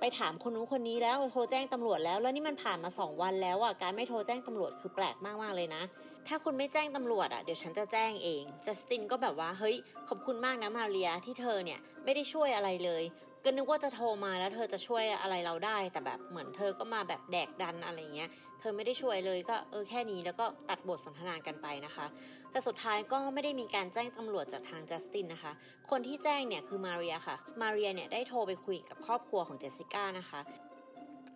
[0.00, 5.82] ไปถามคนนู้นคนนี้แล้วโทรแจ้งตำรวจแล้ว แล้วนี่มันผ่านมาสองวันแล้วอะการไม่โทรแจ้งตำรวจคือแปลกมากๆเลยนะ
[6.28, 9.76] ถ้าคุณไม่แจ้งตำรวจอะเดี๋ยวฉันจะแจ้งเองจัสตินก็แบบว่าเฮ้ย
[10.08, 13.02] ขอบคุณมากนะมาเรียที่เธอเนี่ยไม่ได้ช่วยอะไรเลย
[13.44, 22.06] ก็นึกว่าจะโทรมาแล้วเธอจะช่วยอะไรเราได้ แต่แบบเหมือนเธอก็มาแบบแดกดันอะไรเงี้ย เธอไม่ได้ช่วยเลยก็เออแค่นี้แล้วก็ตัดบทสนทนากันไปนะคะ
[22.50, 25.52] แต่สุดท้ายก็ไม่ได้มีการแจ้งตำรวจจากทางจัสตินนะคะ
[25.90, 30.40] คนที่แจ้งเนี่ยคือมาเรียค่ะ มาเรียเนี่ยได้โทรไปคุยกับครอบครัวของเจสสิก้านะคะ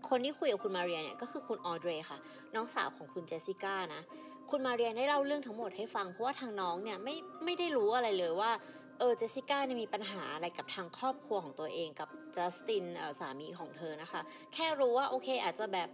[0.08, 2.18] คนที่คุยกับคุณมาเรียเนี่ยก็คือคุณออเดรค่ะ
[2.54, 4.02] น้องสาวของคุณเจสสิก้านะ
[4.50, 7.14] คุณมาเรียได้เล่าเรื่องทั้งหมดให้ฟังเพราะว่าทางน้องเนี่ยไม่
[7.44, 8.50] ไม่ได้รู้อะไรเลยว่า
[8.98, 12.84] เออเจสสิก้าเนี่ยมีปัญหาอะไรกับทางครอบครัวของตัวเองกับจัสติน
[13.20, 14.20] สามีของเธอนะคะ
[14.54, 15.88] แค่รู้ว่าโอเคอาจจะแบบ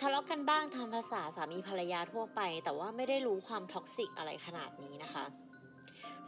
[0.00, 5.24] ทะเลาะกันบ้างตามประสาสามีภรรยาทั่วไป แต่ว่าไม่ได้รู้ความ toxic อะไรขนาดนี้นะคะ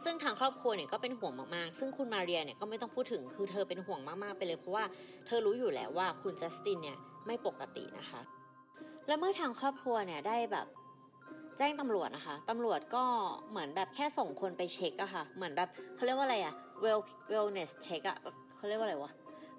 [0.03, 4.85] ซึ่งทางครอบครัวเนี่ยก็เป็นห่วงมากๆ ซึ่งคุณมาเรียเนี่ยก็ไม่ต้องพูดถึงคือเธอเป็นห่วงมากๆไปเลยเพราะว่า
[5.25, 8.21] เธอรู้อยู่แล้วว่าคุณจัสตินเนี่ยไม่ปกตินะคะ
[9.07, 10.67] และเมื่อทางครอบครัวเนี่ยได้แบบ
[11.57, 13.03] แจ้งตำรวจนะคะ ตำรวจก็
[13.51, 18.17] เหมือนแบบแค่ส่งคนไปเช็คอะค่ะ เหมือนแบบเขาเรียกว่าอะไรอะ well wellness check อะ
[18.55, 19.11] เขาเรียกว่าอะไรวะ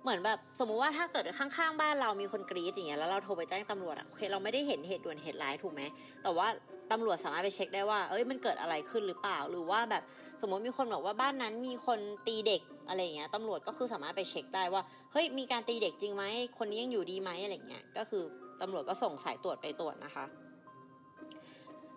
[0.03, 5.83] เหมือนแบบสมมุติว่าถ้าเกิดข้างๆบ้านเรามีคนกรีดอย่างเงี้ยแล้วเราโทรไปแจ้งตำรวจอะโอเคเราไม่ได้เห็นเหตุด่วนเหตุร้ายถูกไหม
[6.23, 6.47] แต่ว่า
[6.93, 10.03] ตำรวจสามารถไปเช็คได้ว่า เอ้ยมันเกิดอะไรขึ้นหรือเปล่า หรือว่าแบบ
[10.41, 16.25] สมมติมีคนบอกว่าบ้านนั้นมีคนตีเด็กอะไรเงี้ยตำรวจก็คือสามารถไปเช็คได้ว่า เฮ้ยมีการตีเด็กจริงไหม
[16.59, 18.23] คนนี้ยังอยู่ดีไหมอะไรเงี้ย ก็คือ
[18.61, 20.25] ตำรวจก็ส่งสายตรวจไปตรวจนะคะ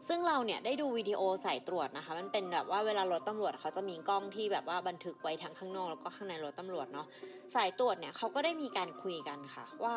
[0.08, 7.08] ซึ่งเราเนี่ยได้ดูวิดีโอสายตรวจนะคะ มันเป็นแบบว่าเวลารถตำรวจเขาจะมีกล้องที่แบบว่าบันทึกไว้ทั้งข้างนอกแล้วก็ข้างในรถตำรวจเนาะ
[7.56, 9.96] สายตรวจเนี่ยเขาก็ได้มีการคุยกันค่ะ ว่า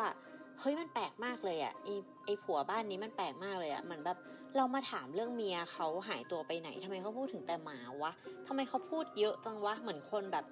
[0.59, 1.87] เฮ้ยมันแปลกมากเลยอะ่ะไอ
[2.25, 4.17] ไอผัวบ้านนี้มันแปลกมากเลยอะ่ะเหมือนแบบ
[4.57, 8.11] เรามาถามเรื่องเมียเขาหายตัวไปไหนทำไมเขาพูดถึงแต่หมาวะ
[8.47, 10.45] ทำไมเขาพูดเยอะจังวะเหมือนคนแบบ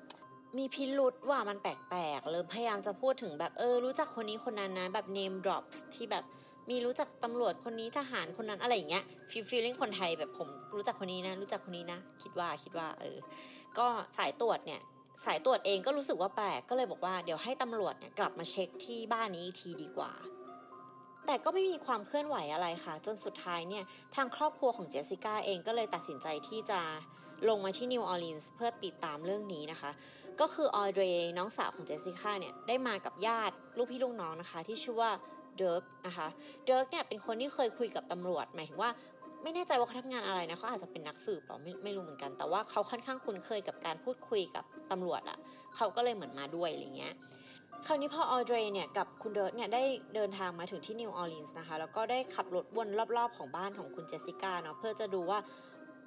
[0.58, 6.24] มีพิรุษว่ามันแปลกๆเลยพยายามจะพูดถึงแบบเออรู้จักคนนี้คนนั้นนะแบบ name drops ที่แบบ
[6.70, 13.18] มีรู้จักตำรวจคนนี้ทหารคนนั้นอะไรอย่างเงี้ย feel feeling คนไทยแบบผมรู้จักคนนี้นะ รู้จักคนนี้นะ คิดว่าคิดว่าเออ
[13.78, 14.82] ก็สายตรวจเนี่ย
[15.26, 20.12] สายตรวจเองก็รู้สึกว่าแปลกก็เลยบอกว่าเดี๋ยวให้ตำรวจเนี่ยกลับมาเช็คที่บ้านนี้ทีดีกว่า
[21.26, 23.84] แต่ก็ไม่มีความเคลื่อนไหวอะไรค่ะ จนสุดท้ายเนี่ย
[24.16, 26.80] ทางครอบครัวของเจสสิก้าเองก็เลยตัดสินใจที่จะ
[27.50, 29.92] ลงมาที่นิวออร์ลีนส์เพื่อติดตามเรื่องนี้นะคะ
[30.40, 31.04] ก็คือออเดร
[31.38, 35.12] น้องสาวของเจสสิก้าเนี่ยได้มากับญาติลูกพี่ลูกน้องนะคะ ที่ชื่อว่า
[35.60, 36.28] เดิร์กนะคะ
[36.66, 38.92] เดิร์กเนี่ยเป็นคนที่เคยคุยกับตำรวจหมายถึงว่า
[39.44, 45.38] ไม่แน่ใจว่าเขาทำงานอะไรนะเขาอาจจะเป็นนักสืบหรอไม่ไม่รู้เหมือนกัน แต่ว่าเขาค่อนข้างคุ้นเคยกับการพูดคุยกับตำรวจอะ่ะ
[45.76, 47.14] เขาก็เลยเหมือนมาด้วยอะไรเงี้ย
[47.86, 49.84] คราวนี้พอออเดรเนี่ยกับคุณเดิร์กเนี่ยได้
[50.16, 55.40] เดินทางมาถึงที่นิวออร์ลีนส์นะคะแล้วก็ได้ขับรถวนรอบๆของบ้านของคุณเจสสิก้าเนาะเพื่อจะดูว่า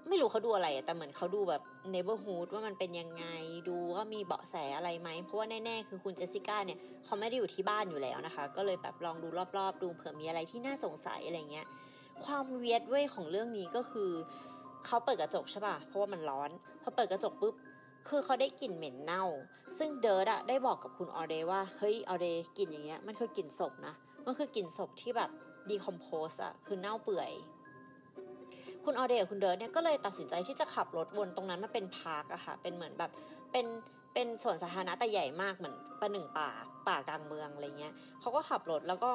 [0.08, 3.24] ไม่รู้เขาดูอะไรแต่เหมือนเขาดูแบบ neighborhood ว่ามันเป็นยังไง
[3.68, 11.66] ดูว่ามีเบาะแสอะไรไหม เพราะว่าแน่ๆ คือคุณเจสสิก้าเนี่ยเขาไม่ได้อยู่ที่บ้านอยู่แล้วนะคะ ก็เลยแบบลองดูรอบๆ ดูเผื่อมีอะไรที่น่าสงสัยอะไรเงี้ย
[12.24, 14.10] ความ weird เว้ยของเรื่องนี้ก็คือ
[14.86, 16.50] เขาเปิดกระจกใช่ป่ะเพราะว่ามันร้อน
[16.82, 17.54] พอเปิดกระจกปุ๊บ
[18.08, 19.24] คือเขาได้กลิ่นเหม็นเน่า
[19.78, 22.26] ซึ่งเดิร์กอะได้บอกกับคุณออเดรว่าเฮ้ยออเดร
[22.58, 23.94] กลิ่นอย่างเงี้ยมันคือกลิ่นศพนะ
[24.26, 25.30] มันคือกลิ่นศพที่แบบ
[25.68, 27.30] decompose อะคือเน่าเปื่อย
[28.84, 33.10] คุณออเดรกับคุณเดิร์กเนี่ยก็เลยตัดสินใจที่จะขับรถวนตรงนั้นมาเป็น park อะค่ะ เป็นเหมือนแบบ
[33.52, 33.66] เป็น
[34.14, 36.50] เป็นสวนสาธารณะแต่ใหญ่มากเหมือนประหนึ่งป่า
[36.88, 39.10] ป่ากลางเมืองอะไรเงี้ยเขาก็ขับรถแล้วก็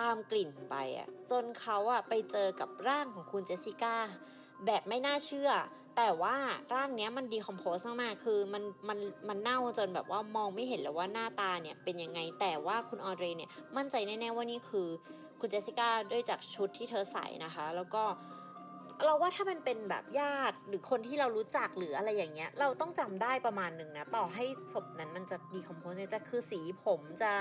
[0.00, 3.96] ตามกลิ่นไปอะจนเขาอะไปเจอกับร่างของคุณเจสสิก้า
[4.66, 5.50] แบบไม่น่าเชื่อ
[5.96, 6.36] แต่ว่า
[6.74, 14.88] ร่างเนี้ยมันดีคอมโพสมากๆ คือมันมันมันเน่าจนแบบว่ามองไม่เห็นแล้วว่าหน้าตาเนี่ยเป็นยังไง แต่ว่าคุณออเดรเนี่ยมั่นใจแน่ๆว่านี่คือ
[15.40, 18.02] คุณเจสสิก้าด้วยจากชุดที่เธอใส่นะคะ แล้วก็
[19.04, 27.32] เราว่าถ้ามันเป็นแบบญาติหรือคนที่เรารู้จักหรืออะไรอย่างเงี้ย เราต้องจำได้ประมาณหนึ่งนะต่อให้ศพนั้นมันจะดีคอมโพสจะคือสีผมจะ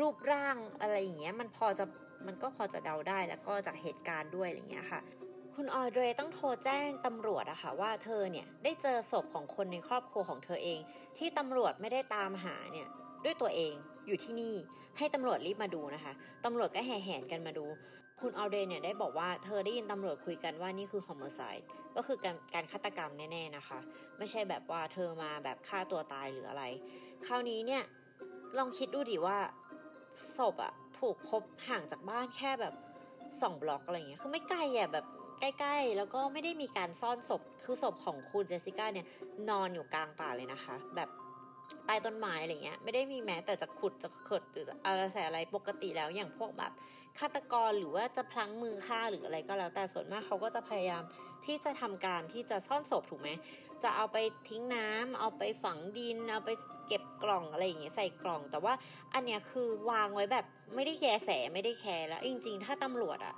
[0.00, 1.84] รูปร่างอะไรอย่างเงี้ยมันพอจะ
[2.26, 5.00] มันก็พอจะเดาได้แล้วก็จากเหตุการณ์ด้วยอะไรเงี้ยค่ะ
[5.54, 10.78] คุณออเดรต้องโทรแจ้งตำรวจอะค่ะว่าเธอเนี่ยได้เจอศพของคนในครอบครัวของเธอเอง
[11.18, 12.88] ที่ตำรวจไม่ได้ตามหาเนี่ย
[13.24, 13.74] ด้วยตัวเอง
[14.06, 14.54] อยู่ที่นี่
[14.98, 16.12] ให้ตำรวจรีบมาดูนะคะ
[16.44, 17.66] ตำรวจก็แห่แหนกันมาดู
[18.20, 23.78] คุณออเดรเนี่ยได้บอกว่าเธอได้ยินตำรวจคุยกันว่านี่คือ homicide ก็คือการการฆาตกรรมแน่ๆนะคะ
[24.18, 26.64] ไม่ใช่แบบว่าเธอมาแบบฆ่าตัวตายหรืออะไร
[27.26, 27.82] คราวนี้เนี่ย
[28.58, 29.38] ลองคิดดูดิว่า
[30.38, 32.74] ศพอะถูกพบห่างจากบ้านแค่แบบ
[33.42, 35.06] สองบล็อกอะไรเงี้ยคือไม่ไกลอะแบบ
[35.40, 39.06] ใกล้ๆ แล้วก็ไม่ได้มีการซ่อนศพคือศพของคุณเจสสิก้าเนี่ย
[39.50, 41.08] นอนอยู่กลางป่าเลยนะคะ แบบ
[41.86, 46.72] ใต้ต้นไม้อะไรเงี้ยไม่ได้มีแม้แต่จะขุดจะขดหรืออะไรใส่อะไรปกติแล้วอย่างพวกแบบ
[47.18, 51.02] ฆาตกรหรือว่าจะพลั้งมือฆ่าหรืออะไรก็แล้วแต่ส่วนมากเขาก็จะพยายาม
[51.46, 53.30] ที่จะทำการที่จะซ่อนศพถูกไหม
[53.82, 54.16] จะเอาไป
[54.48, 56.50] ทิ้งน้ำเอาไปฝังดิน เอาไป
[56.88, 58.74] เก็บกล่องอะไรอย่างเงี้ยใส่กล่อง แต่ว่า
[59.14, 63.34] อันเนี้ยคือวางไว้แบบไม่ได้แคร์แสไม่ได้แคร์แล้วจริง ๆ ถ้าตำรวจอะ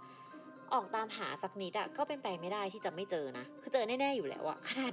[0.73, 4.93] ออกตามหาสักนิดอะก็เป็นไปไม่ได้ที่จะไม่เจอนะคือเจอแน่ๆอยู่แล้วอะขนาด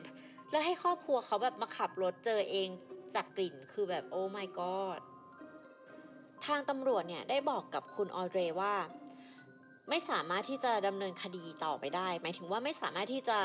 [0.52, 2.69] แล้วให้ครอบครัวเขาแบบมาขับรถเจอเอง
[3.15, 5.00] จากกลิ่นคือแบบโอ้ my god
[6.46, 8.74] ทางตำรวจเนี่ยได้บอกกับคุณออเดรว่า
[9.89, 13.38] ไม่สามารถที่จะดำเนินคดีต่อไปได้ หมายถึงว่าไม่สามารถที่จะ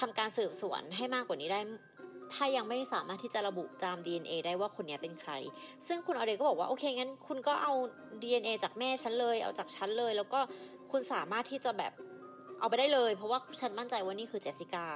[0.00, 1.60] ทำการสืบสวนให้มากกว่านี้ได้
[2.34, 5.32] ถ้ายังไม่สามารถที่จะระบุจาม DNA ได้ว่าคนนี้เป็นใคร
[5.86, 7.72] ซึ่งคุณออเดรก็บอกว่าโอเคงั้นคุณก็เอา
[8.22, 10.40] DNA จากแม่ฉันเลย เอาจากฉันเลย แล้วก็
[10.92, 11.92] คุณสามารถที่จะแบบ
[12.60, 14.86] เอาไปได้เลย เพราะว่าฉันมั่นใจว่านี่คือเจสสิก้า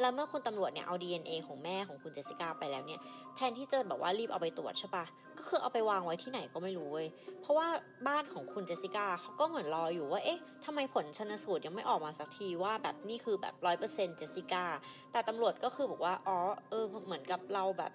[0.00, 3.00] แล้วเมื่อคุณตำรวจเนี่ยเอา DNA ของแม่ของคุณเจสสิก้าไปแล้วเนี่ย
[3.36, 5.04] แทนที่จะแบบว่ารีบเอาไปตรวจใช่ปะ
[5.38, 7.06] ก็คือเอาไปวางไว้ที่ไหนก็ไม่รู้เว้ย
[7.40, 7.68] เพราะว่า
[8.08, 14.64] บ้านของคุณเจสสิก้าเขาก็เหมือนรออยู่ว่าเอ๊ะทำไมผลชนสูตรยังไม่ออกมาสักทีว่าแบบนี่คือแบบร้อยเปอร์เซ็นต์เจสสิก้า
[15.12, 16.38] แต่ตำรวจก็คือบอกว่าอ๋อ
[16.70, 17.92] เออเหมือนกับเราแบบ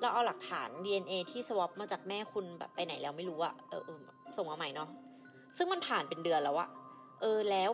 [0.00, 4.00] เราเอาหลักฐาน DNA ที่สวอปมาจากแม่คุณแบบไปไหนแล้วไม่รู้อะเออเออ
[4.36, 4.88] ส่งมาใหม่เนาะ
[5.56, 6.68] ซึ่งมันผ่านเป็นเดือนแล้วอะ
[7.20, 7.70] เออแล้ว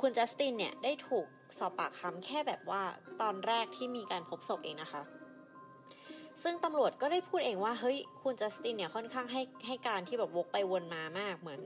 [0.00, 1.26] คุณจัสตินเนี่ยได้ถูก
[1.58, 2.82] สอบปากคำแค่แบบว่า
[3.20, 5.02] ตอนแรกที่มีการพบศพเองนะคะ
[6.42, 11.60] ซึ่งตำรวจก็ได้พูดเองว่าเฮ้ยคุณจัสตินเนี่ยค่อนข้างให้ให้การที่แบบวกไปวนมามากเหมือน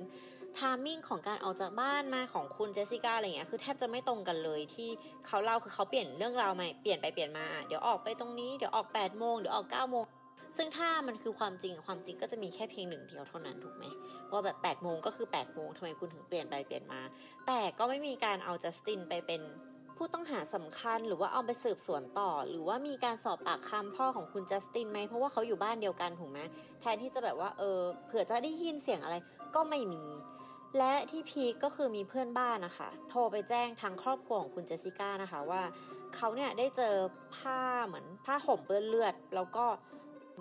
[0.59, 4.89] ทามมิ่งของการออกจากบ้านมาของคุณเจสสิก้าอะไรเงี้ยคือแทบจะไม่ตรงกันเลยที่
[5.27, 10.05] เขาเล่าคือเขาเปลี่ยนเรื่องราวใหม่เปลี่ยนไปเปลี่ยนมาเดี๋ยวออกไปตรงนี้เดี๋ยวออก8ปดโมงเดี๋ยวออก9ก้าโมง
[10.57, 13.85] ซึ่งถ้ามันคือความจริงความจริงก็จะมีแค่เพียงหนึ่งเดียวเท่านั้นถูกไหม
[14.33, 17.01] ว่าแบบ8ปดโมงก็คือ8ปดโมงทำไมคุณถึงเปลี่ยนไปเปลี่ยนมา
[17.47, 19.41] แต่ก็ไม่มีการเอาจัสตินไปเป็น
[19.97, 26.39] ผู้ต้องหาสำคัญหรือว่าเอาไปสืบสวนต่อ หรือว่ามีการสอบปากคำพ่อของคุณจัสตินไหมเพราะว่าเขาอยู่บ้านเดียวกันถูกไหม
[26.81, 29.17] แทนที่จะแบบว่าเออเผื่อจะได้ยินเสียงอะไร
[29.55, 30.05] ก็ไม่มี
[30.79, 35.63] และที่พีก็คือมีเพื่อนบ้านนะคะ โทรไปแจ้งทางครอบครัวของคุณเจสิก้านะคะว่า
[36.17, 36.95] เขาเนี่ยได้เจอ
[37.37, 39.65] ผ้าเหมือนผ้าห่มเปื้อนเลือด แล้วก็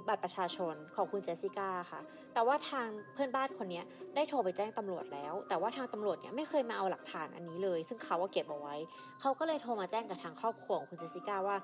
[0.07, 2.01] บัตรประชาชนของคุณเจสสิก้าค่ะ
[2.35, 3.81] แต่ว่าทางเพื่อนบ้านคนนี้
[4.15, 8.75] ได้โทรไปแจ้งตำรวจแล้ว แต่ว่าทางตำรวจเนี่ยไม่เคยมาเอาหลักฐานอันนี้เลย ซึ่งเขาว่าเก็บเอาไว้
[9.21, 11.57] เขาก็เลยโทรมาแจ้งกับทางครอบครัวของคุณเจสสิก้าว่า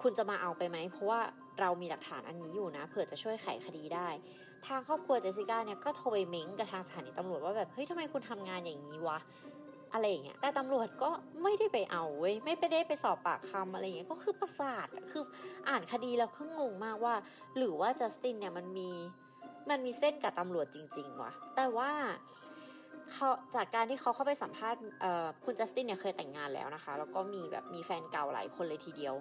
[0.00, 1.20] คุณจะมาเอาไปไหม เพราะว่า
[1.60, 4.08] เรามีหลักฐานอันนี้อยู่นะ เผื่อจะช่วยไขคดีได้
[4.66, 9.18] ทางครอบครัวเจสสิก้าเนี่ยก็โทรไปเม้งกับทางสถานีตำรวจว่าแบบเฮ้ยทำไมคุณทำงานอย่างนี้วะ
[9.92, 11.10] อะไรอย่างเงี้ย แต่ตำรวจก็
[11.42, 15.22] ไม่ได้ไปเอาเว้ย ไม่ไปได้ไปสอบปากคำอะไรอย่างเงี้ย ก็คือประสาท คือ
[15.68, 17.14] อ่านคดีแล้วก็งงมากว่า
[17.56, 18.90] หรือว่าจัสตินเนี่ยมันมี
[19.70, 21.90] มันมีเส้นกับตำรวจจริง ๆ ว่ะ แต่ว่า
[23.12, 24.80] เขาจากการที่เขาเข้าไปสัมภาษณ์
[25.44, 29.14] คุณจัสตินเนี่ยเคยแต่งงานแล้วนะคะ แล้วก็มีแบบมีแฟนเก่าหลายคนเลยทีเดียว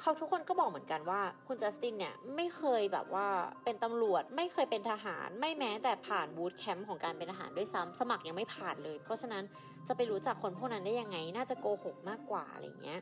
[0.00, 3.26] เขาทุกคนก็บอกเหมือนกันว่า คุณจัสตินเนี่ยไม่เคยแบบว่า
[3.64, 9.44] เป็นตำรวจไม่เคยเป็นทหาร ไม่แม้แต่ผ่านบูตแคมป์ของการเป็นทหารด้วยซ้ำสมัครยังไม่ผ่านเลย เพราะฉะนั้น
[9.88, 13.00] จะไปรู้จักคนพวกนั้นได้ยังไง น่าจะโกหกมากกว่าอะไรเงี้ย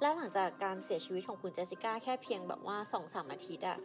[0.00, 3.78] แล้วหลังจากการเสียชีวิตของคุณเจสสิก้าแค่เพียงแบบว่าสองสามอาทิตย์อะ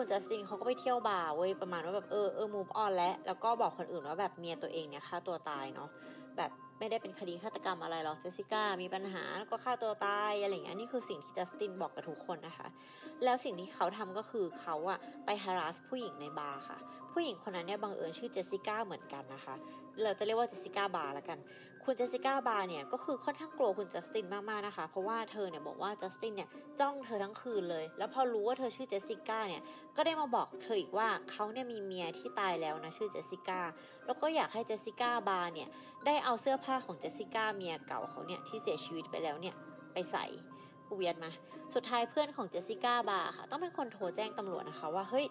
[0.00, 5.88] คุณจัสตินเขาก็ไปเที่ยวบาร์เว้ยประมาณว่าแบบเออเออ move on แล้วแล้วก็บอกคนอื่นว่าแบบเมียตัวเองเนี่ยฆ่าตัวตายเนาะ
[6.36, 12.66] แบบไม่ได้เป็นคดีฆาตกรรมอะไรหรอกเจสสิก้ามีปัญหาแล้วก็ฆ่าตัวตายอะไรอย่างเงี้ยนี่คือสิ่งที่จัสตินบอกกับทุกคนนะคะ
[13.24, 16.78] แล้วสิ่งที่เขาทำก็คือเขาอะไป harass ผู้หญิงในบาร์ค่ะ
[17.12, 19.54] ผู้หญิงคนนั้นเนี่ยบังเอิญชื่อเจสสิก้าเหมือนกันนะคะ
[20.02, 21.38] เราจะเรียกว่าเจสสิก้าบาร์ละกัน
[21.84, 26.48] คุณเจสสิก้าบาร์เนี่ยก็คือค่อนข้างกลัวคุณจัสตินมากๆนะคะ เพราะว่าเธอเนี่ยบอกว่าจัสตินเนี่ย
[26.80, 29.62] จ้องเธอทั้งคืนเลย แล้วพอรู้ว่าเธอชื่อเจสสิก้าเนี่ย
[29.96, 33.60] ก็ได้มาบอกเธออีกว่าเขาเนี่ยมีเมียที่ตายแล้วนะชื่อเจสสิก้า
[34.06, 35.68] แล้วก็อยากให้เจสสิก้าบาร์เนี่ย
[36.06, 39.54] ได้เอาเสื้อผ้าของเจสสิก้าเมียเก่าเขาเนี่ยที่เสียชีวิตไปแล้วเนี่ย
[39.92, 40.24] ไปใส่
[40.96, 41.30] เวียนมา
[41.74, 45.26] สุดท้ายเพื่อนของเจสสิก้าบาร์ค่ะ ต้องเป็นคนโทรแจ้งตำรวจนะคะว่า เฮ้ย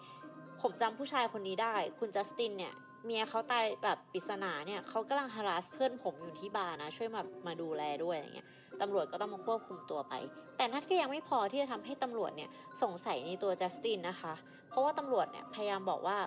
[0.62, 8.48] ผมจำผู้ชายคนนี้ได้ คุณจัสตินเนี่ยเมียเขาตายแบบปริศนาเนี่ยเขากำลังฮาราสเพื่อนผมอยู่ที่บาร์นะ ช่วยมามาดูแลด้วยอย่างเงี้ย
[8.80, 10.14] ตำรวจก็ต้องมาควบคุมตัวไป
[10.56, 12.50] แต่นั่นก็ยังไม่พอที่จะทำให้ตำรวจเนี่ย
[12.82, 14.34] สงสัยในตัวจัสตินนะคะ
[14.70, 16.18] เพราะว่าตำรวจเนี่ยพยายามบอกว่า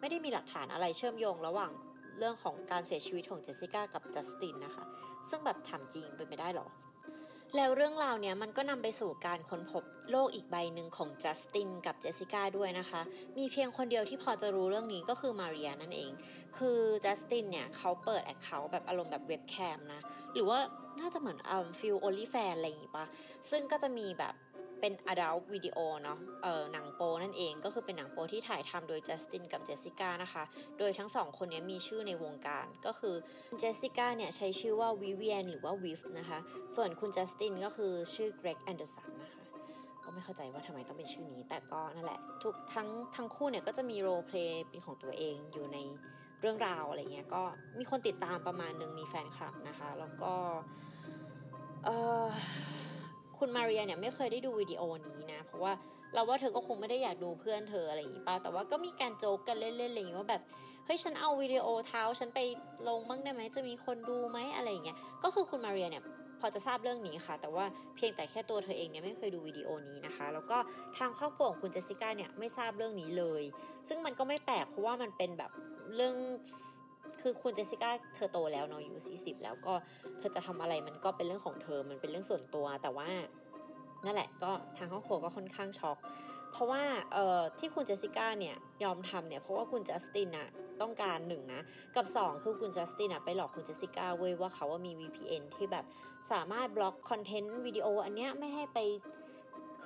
[0.00, 1.72] ไม่ได้มีหลักฐานอะไรเชื่อมโยงระหว่าง
[2.18, 4.84] เรื่องของการเสียชีวิตของเจสสิก้ากับจัสตินนะคะ
[5.28, 6.66] ซึ่งแบบถามจริงเป็นไม่ได้หรอ
[7.56, 13.00] แล้วเรื่องราวเนี้ยมันก็นำไปสู่การค้นพบโลกอีกใบหนึ่งของจัสตินกับเจสสิก้าด้วยนะคะ
[13.38, 16.10] มีเพียงคนเดียวที่พอจะรู้เรื่องนี้ก็คือมาเรียนั่นเอง
[16.56, 20.00] คือจัสตินเนี่ยเขาเปิด account แบบอารมณ์แบบเว็บแคมนะ
[20.34, 20.58] หรือว่า
[21.00, 23.06] น่าจะเหมือนอ่า feel OnlyFans อะไรอย่างงี้ปะ
[23.50, 24.34] ซึ่งก็จะมีแบบ
[24.80, 30.42] เป็น adult วิดีโอเนาะเออหนังโป๊นั่นเองก็คือเป็นหนังโป๊ที่ถ่ายทำโดยจัสตินกับเจสสิก้านะคะ
[30.78, 33.14] โดยทั้งสองคนนี้มีชื่อในวงการก็คือ
[33.58, 36.38] เจสสิก้าเนี่ยใช้ชื่อว่าวิเวียนหรือว่าวิฟนะคะ
[36.74, 39.44] ส่วนคุณจัสตินก็คือชื่อเกรกแอนเดอร์สันนะคะ
[40.04, 45.78] ก็ไม่เข้าใจว่าทำไมต้องเป็นชื่อนี้ แต่ก็นั่นแหละ ทุกทั้งทั้งคู่เนี่ยก็จะมี role play เป็นของตัวเองอยู่ใน
[46.40, 47.42] เรื่องราวอะไรเงี้ยก็
[47.78, 50.32] มีคนติดตามประมาณหนึ่งมีแฟนคลับนะคะ แล้วก็
[51.84, 51.90] เอ
[52.22, 52.26] อ
[53.40, 55.72] คุณมาเรียเนี่ยไม่เคยได้ดูวิดีโอนี้นะ เพราะว่า
[56.14, 60.42] เราว่าเธอก็คงไม่ได้อยากดูเพื่อนเธออะไรอย่างนี้ป่ะแต่ว่าก็มีการโจกกันเล่นๆอะไรอย่างนี้ว่าแบบ
[60.86, 62.40] เฮ้ยฉันเอาวิดีโอเท้าฉันไป
[62.88, 66.02] ลงบ้างได้ไหมจะมีคนดูไหมอะไรอย่างเงี้ยก็คือคุณมาเรียเนี่ย
[66.40, 67.64] พอจะทราบเรื่องนี้ค่ะ แต่ว่า
[67.96, 70.58] เพียงแต่แค่ตัวเธอเองเนี่ยไม่เคยดูวิดีโอนี้นะคะ แล้วก็
[70.98, 73.42] ทางครอบครัวของคุณเจสสิก้าเนี่ยไม่ทราบเรื่องนี้เลย
[73.88, 75.50] ซึ่งมันก็ไม่แปลกเพราะว่ามันเป็นแบบ
[75.96, 76.16] เรื่อง
[77.22, 79.74] คือคุณเจสสิก้าเธอโตแล้วเนาะอายุสี่สิบแล้วก็
[80.18, 83.08] เธอจะทำอะไรมันก็เป็นเรื่องของเธอมันเป็นเรื่องส่วนตัว แต่ว่า
[84.04, 85.98] นั่นแหละก็ทางครอบครัวก็ค่อนข้างช็อก
[86.52, 90.48] เพราะว่าเอ่อที่คุณเจสสิก้าเนี่ยยอมทำเนี่ยเพราะว่าคุณจัสตินอะ
[90.80, 91.60] ต้องการหนึ่งนะ
[91.96, 95.84] กับ 2 คือคุณจัสตินอะไปหลอกคุณเจสสิก้าเว้ยว่าเขาว่ามี VPN ที่แบบ
[96.32, 98.78] สามารถ block content วิดีโออันเนี้ยไม่ให้ไป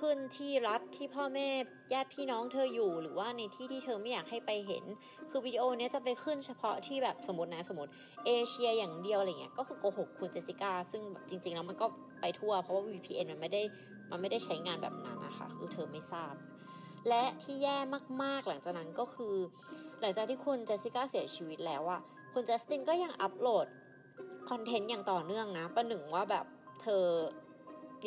[0.00, 1.48] ขึ้นที่รัฐที่พ่อแม่
[1.92, 4.84] ญาติพี่น้องเธออยู่ หรือว่าในที่ที่เธอไม่อยากให้ไปเห็น
[5.30, 7.90] คือวิดีโอเนี้ยจะไปขึ้นเฉพาะที่แบบสมมตินะสมมติ
[8.26, 11.86] เอเชียอย่างเดียวอะไรเงี้ยก็คือโกหกคุณเจสสิก้าซึ่งจริงๆแล้วมันก็
[12.20, 13.62] ไปทั่ว เพราะว่า VPN มันไม่ได้
[14.10, 16.34] มันไม่ได้ใช้งานแบบนั้นนะคะคือเธอไม่ทราบ
[17.08, 17.76] และที่แย่
[18.22, 19.34] มากๆหลังจากนั้นก็คือ
[20.00, 22.00] หลังจากที่คุณเจสสิก้าเสียชีวิตแล้วอะ
[22.34, 23.66] คุณจัสตินก็ยังอัปโหลด
[24.50, 26.46] คอนเทนต์อย่างต่อเนื่องนะประหนึ่งว่าแบบ
[26.82, 27.04] เธอ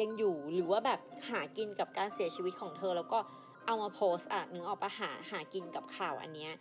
[0.01, 3.19] ยังอยู่หรือว่าแบบหากินกับการเสียชีวิตของเธอ แล้วก็
[3.65, 6.51] เอามาโพสต์อะนึงออกปะหาหากินกับข่าวอันเนี้ย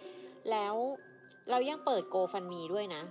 [0.50, 0.74] แล้ว
[1.50, 3.02] เรายังเปิดโกฟันมีด้วยนะ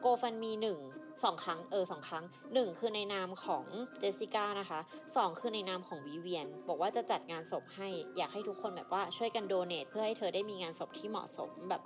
[0.00, 0.78] โกฟันมีหนึ่ง
[1.24, 3.64] สองครั้งเออสองครั้งหนึ่งคือในนามของ
[3.98, 4.80] เจสสิก้านะคะ
[5.16, 11.82] สองคือในนามของวิเวียน บอกว่าจะจัดงานศพให้อยากให้ทุกคนแบบว่าช่วยกัน donate เพื่อให้เธอได้มีงานศพที่เหมาะสมแบบ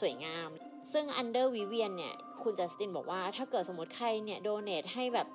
[0.00, 0.48] สวยงาม
[0.92, 5.28] ซึ่ง under วิเวียนเนี่ย คุณจัสตินบอกว่าถ้าเกิดสมมติใครเนี่ย donate ให้แบบ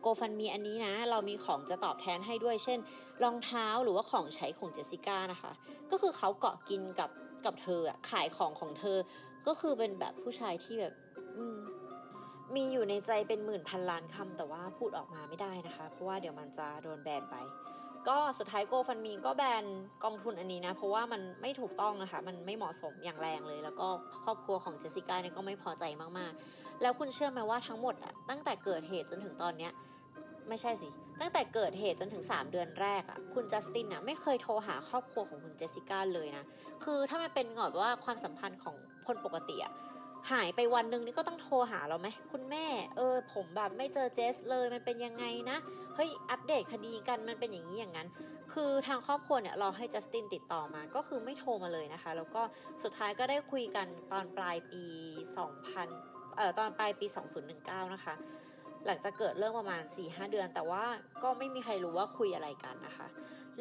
[0.00, 2.78] GoFundMe อันนี้นะ เรามีของจะตอบแทนให้ด้วย เช่น
[3.22, 5.52] รองเท้าหรือว่าของใช้ของเจสสิก้านะคะ
[5.90, 7.10] ก็คือเขาเกาะกินกับ
[7.44, 8.98] กับเธอขายของของเธอ
[9.46, 10.94] ก็คือเป็นแบบผู้ชายที่แบบ
[11.36, 11.58] อืม
[12.54, 17.36] มีอยู่ในใจเป็นหมื่นพันล้านคำแต่ว่าพูดออกมาไม่ได้นะคะ เพราะว่าเดี๋ยวมันจะโดนแบนไป
[18.08, 19.64] ก็สุดท้ายโกฟันมีก็แบน
[20.04, 23.88] กองทุนอันนี้นะ เพราะว่ามันไม่ถูกต้องนะคะ มันไม่เหมาะสมอย่างแรงเลย แล้วก็
[24.24, 25.84] ครอบครัวของเจสสิก้าเนี่ยก็ไม่พอใจ
[26.18, 29.72] มากๆ แล้วคุณเชื่อไหมว่าทั้งหมดอะตั้งแต่เกิดเหตุจนถึงตอนเนี้ย
[30.48, 30.88] ไม่ใช่สิ
[31.20, 36.44] ตั้งแต่เกิดเหตุจนถึง 3 เดือนแรกอะคุณจัสตินอะไม่เคยโทรหาครอบครัวของคุณเจสสิก้าเลยนะ
[36.84, 39.72] คือถ้ามันเป็นแบบว่าความสัมพันธ์ของคนปกติอะ
[40.30, 45.58] หายไปวันหนึ่งนี่ก็ต้องโทรหาเราไหมคุณแม่ เออ ผมแบบไม่เจอเจสเลยมันเป็นยังไงนะ
[45.96, 48.08] เฮ้ยอัปเดตคดีกันมันเป็นอย่างนี้อย่างนั้น
[48.52, 52.42] คือทางครอบครัวเนี่ยรอให้จัสตินติดต่อมา ก็คือไม่โทรมาเลยนะคะ แล้วก็
[52.82, 54.84] สุดท้ายก็ได้คุยกันตอนปลายปี
[55.60, 57.06] 2000เอ่อตอนปลายปี
[57.50, 58.14] 2019 นะคะ
[58.86, 60.84] หลังจากเกิดเรื่องประมาณ 4-5 เดือน แต่ว่า
[61.22, 63.06] ก็ไม่มีใครรู้ว่าคุยอะไรกันนะคะ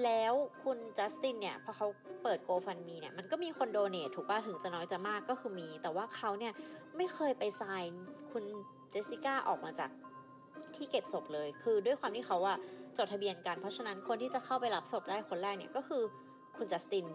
[0.04, 1.88] แล้วคุณจัสตินเนี่ยพอเขา
[2.24, 6.54] เปิดโกฟันมีเนี่ยมันก็มีคนโดเนทถูกป่ะถึงจะน้อยจะมากก็คือมี แต่ว่าเขาเนี่ย
[6.98, 8.44] ไม่เคยไปไซน์คุณ
[8.90, 9.90] เจสสิก้าออกมาจาก
[10.76, 12.58] ที่เก็บศพเลย คือด้วยความที่เขาอะ
[12.98, 16.04] จดทะเบียนกัน เพราะฉะนั้นคนที่จะเข้าไปรับศพได้คนแรกเนี่ยก็คือ
[16.58, 17.06] คุณจัสติน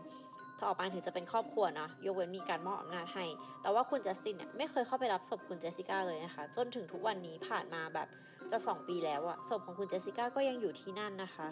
[0.59, 3.25] ถ้าออกมาถึงจะเป็นครอบครัวเนาะยกเว้นมีการมอบอำนาจให้
[3.63, 8.09] แต่ว่าคุณจัสตินเนี่ยไม่เคยเข้าไปรับศพคุณเจสสิก้าเลยนะคะ จนถึงทุกวันนี้ผ่านมาแบบ
[8.51, 11.49] จะสองปีแล้วอะศพของคุณเจสสิก้าก็ยังอยู่ที่นั่นนะคะ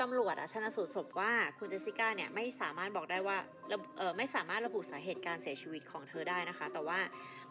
[0.00, 3.38] ตำรวจอะชนะสูตรศพว่าคุณเจสสิก้าเนี่ยไม่สามารถบอกได้ว่า
[3.98, 7.00] เออไม่สามารถระบุสาเหตุการเสียชีวิตของเธอได้นะคะ แต่ว่า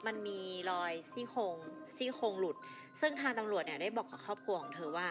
[0.06, 1.58] มันมีรอยซี่โครง
[1.96, 2.56] ซี่โครงหลุด
[3.02, 5.08] ซึ่งทางตำรวจเนี่ยได้บอกกับครอบครัวของเธอว่า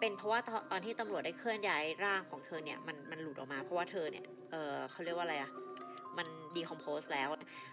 [0.00, 5.50] เป็นเพราะว่าตอนที่ตำรวจได้เคลื่อนย้ายร่างของเธอเนี่ยมันมันหลุดออกมาเพราะว่าเธอเนี่ยเออเขาเรียกว่าอะไรอะ
[6.18, 7.28] มันดีคอมโพสแล้ว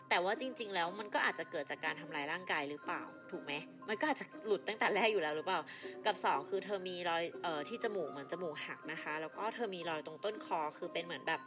[0.10, 3.54] แต่ว่าจริง ๆ แล้วมันก็อาจจะเกิดจากการทำลายร่างกายหรือเปล่า ถูกไหม
[3.90, 5.60] มันก็อาจจะหลุดตั้งแต่แรกอยู่แล้วหรือเปล่า
[6.06, 11.42] กับ 2 คือเธอมีรอยเอ่อที่จมูกเหมือนจมูกหักนะคะ แล้วก็เธอมีรอยตรงต้นคอคือเป็นเหมือนแบบ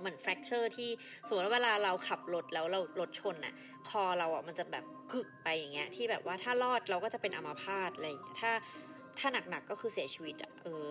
[0.00, 0.90] เหมือน fracture ที่
[1.26, 3.54] สมมติว่าเวลาเราขับรถแล้วเรารถชนน่ะ
[3.88, 8.52] คอเราอะมันจะแบบกึกไปอย่างเงี้ยที่แบบว่าถ้ารอดเราก็จะเป็นอัมาพาตอะไรอย่างเงี้ยถ้า
[9.18, 10.84] ถ้าหนักๆก็คือเสียชีวิตอะเออ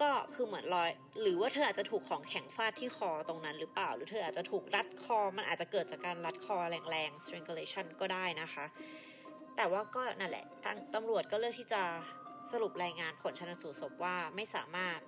[0.00, 8.64] ก็คือเหมือนรอย หรือว่าเธออาจจะถูกของแข็งฟาดที่คอตรงนั้นหรือเปล่า หรือเธออาจจะถูกรัดคอ มันอาจจะเกิดจากการรัดคอแรงๆ strangulation ก็ได้นะคะ
[9.56, 10.44] แต่ว่าก็นั่นแหละ
[10.94, 11.82] ตำรวจก็เลือกที่จะ
[12.52, 14.98] สรุปรายงานผลชันสูตรศพว่าไม่สามารถ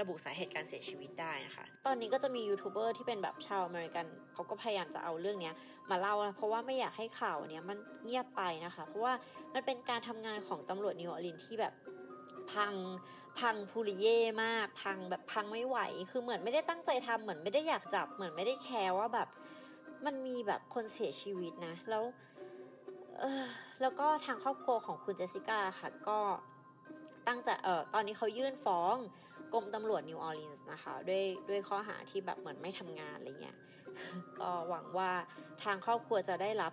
[0.00, 5.52] ระบุสาเหตุการเสียชีวิตได้นะคะ ตอนนี้ก็จะมียูทูบเบอร์ที่เป็นแบบชาวอเมริกันเขาก็พยายามจะเอาเรื่องนี้
[5.90, 9.14] มาเล่านะเพราะว่าไม่อยากให้ข่าวเนี้ยมันเงียบไปนะคะ เพราะว่า
[9.54, 11.72] มันเป็นการทำงานของตำรวจนิวออร์ลีนที่แบบ
[12.52, 12.74] พัง
[13.38, 15.78] พังพูริเย่มาก พังแบบพังไม่ไหว
[16.10, 19.28] คือเหมือนไม่ได้ตั้งใจทำเหมือนไม่ได้อยากจับ เหมือนไม่ได้แคร์ว่าแบบ
[20.06, 22.04] มันมีแบบคนเสียชีวิตนะ แล้ว
[23.82, 26.18] แล้วก็ทางครอบครัวของคุณเจสสิก้าค่ะ ก็
[27.28, 28.96] ตั้งใจเออตอนนี้เขายื่นฟ้อง
[29.52, 33.56] กรมตำรวจนิวออร์ลีนส์นะคะ ด้วยด้วยข้อหาที่แบบเหมือนไม่ทำงานอะไรเงี้ย
[34.40, 35.10] ก็หวังว่า
[35.62, 36.72] ทางครอบครัวจะได้รับ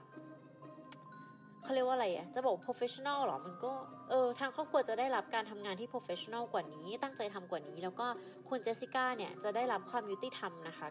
[1.64, 3.74] เขาเรียกว่าอะไรอะจะบอก professional หรอ มันก็
[4.10, 8.08] เออ ทางครอบครัวจะได้รับการทำงานที่ professional กว่านี้ ตั้งใจทำกว่านี้ แล้วก็
[8.50, 10.88] คุณเจสสิก้าเนี่ย จะได้รับความยุติธรรมนะคะ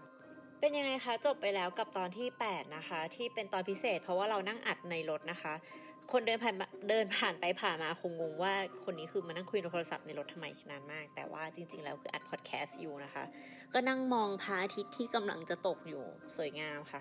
[0.60, 5.54] เป็นยังไงคะ จบไปแล้วกับตอนที่ 8 นะคะ ที่เป็นตอนพิเศษ เพราะว่าเรานั่งอัดในรถนะคะ
[6.12, 6.54] คนเดินผ่าน
[6.88, 8.54] เดินผ่านไปผ่านมาคงงงว่า
[8.84, 13.24] คนนี้คือมานั่งคุยโทรศัพท์ในรถทำไมนานมาก แต่ว่าจริง ๆ แล้วคืออัดพอดแคสต์อยู่นะคะ
[13.74, 16.04] ก็นั่งมองพระอาทิตย์ที่กำลังจะตกอยู่
[16.36, 17.00] สวยงามค่ะ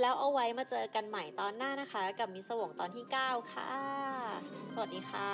[0.00, 3.72] แล้วเอาไว้มาเจอกันใหม่ตอนหน้านะคะ กับมิสวงตอนที่ 9 ค่ะ
[4.74, 5.28] สวัสดีค่ะ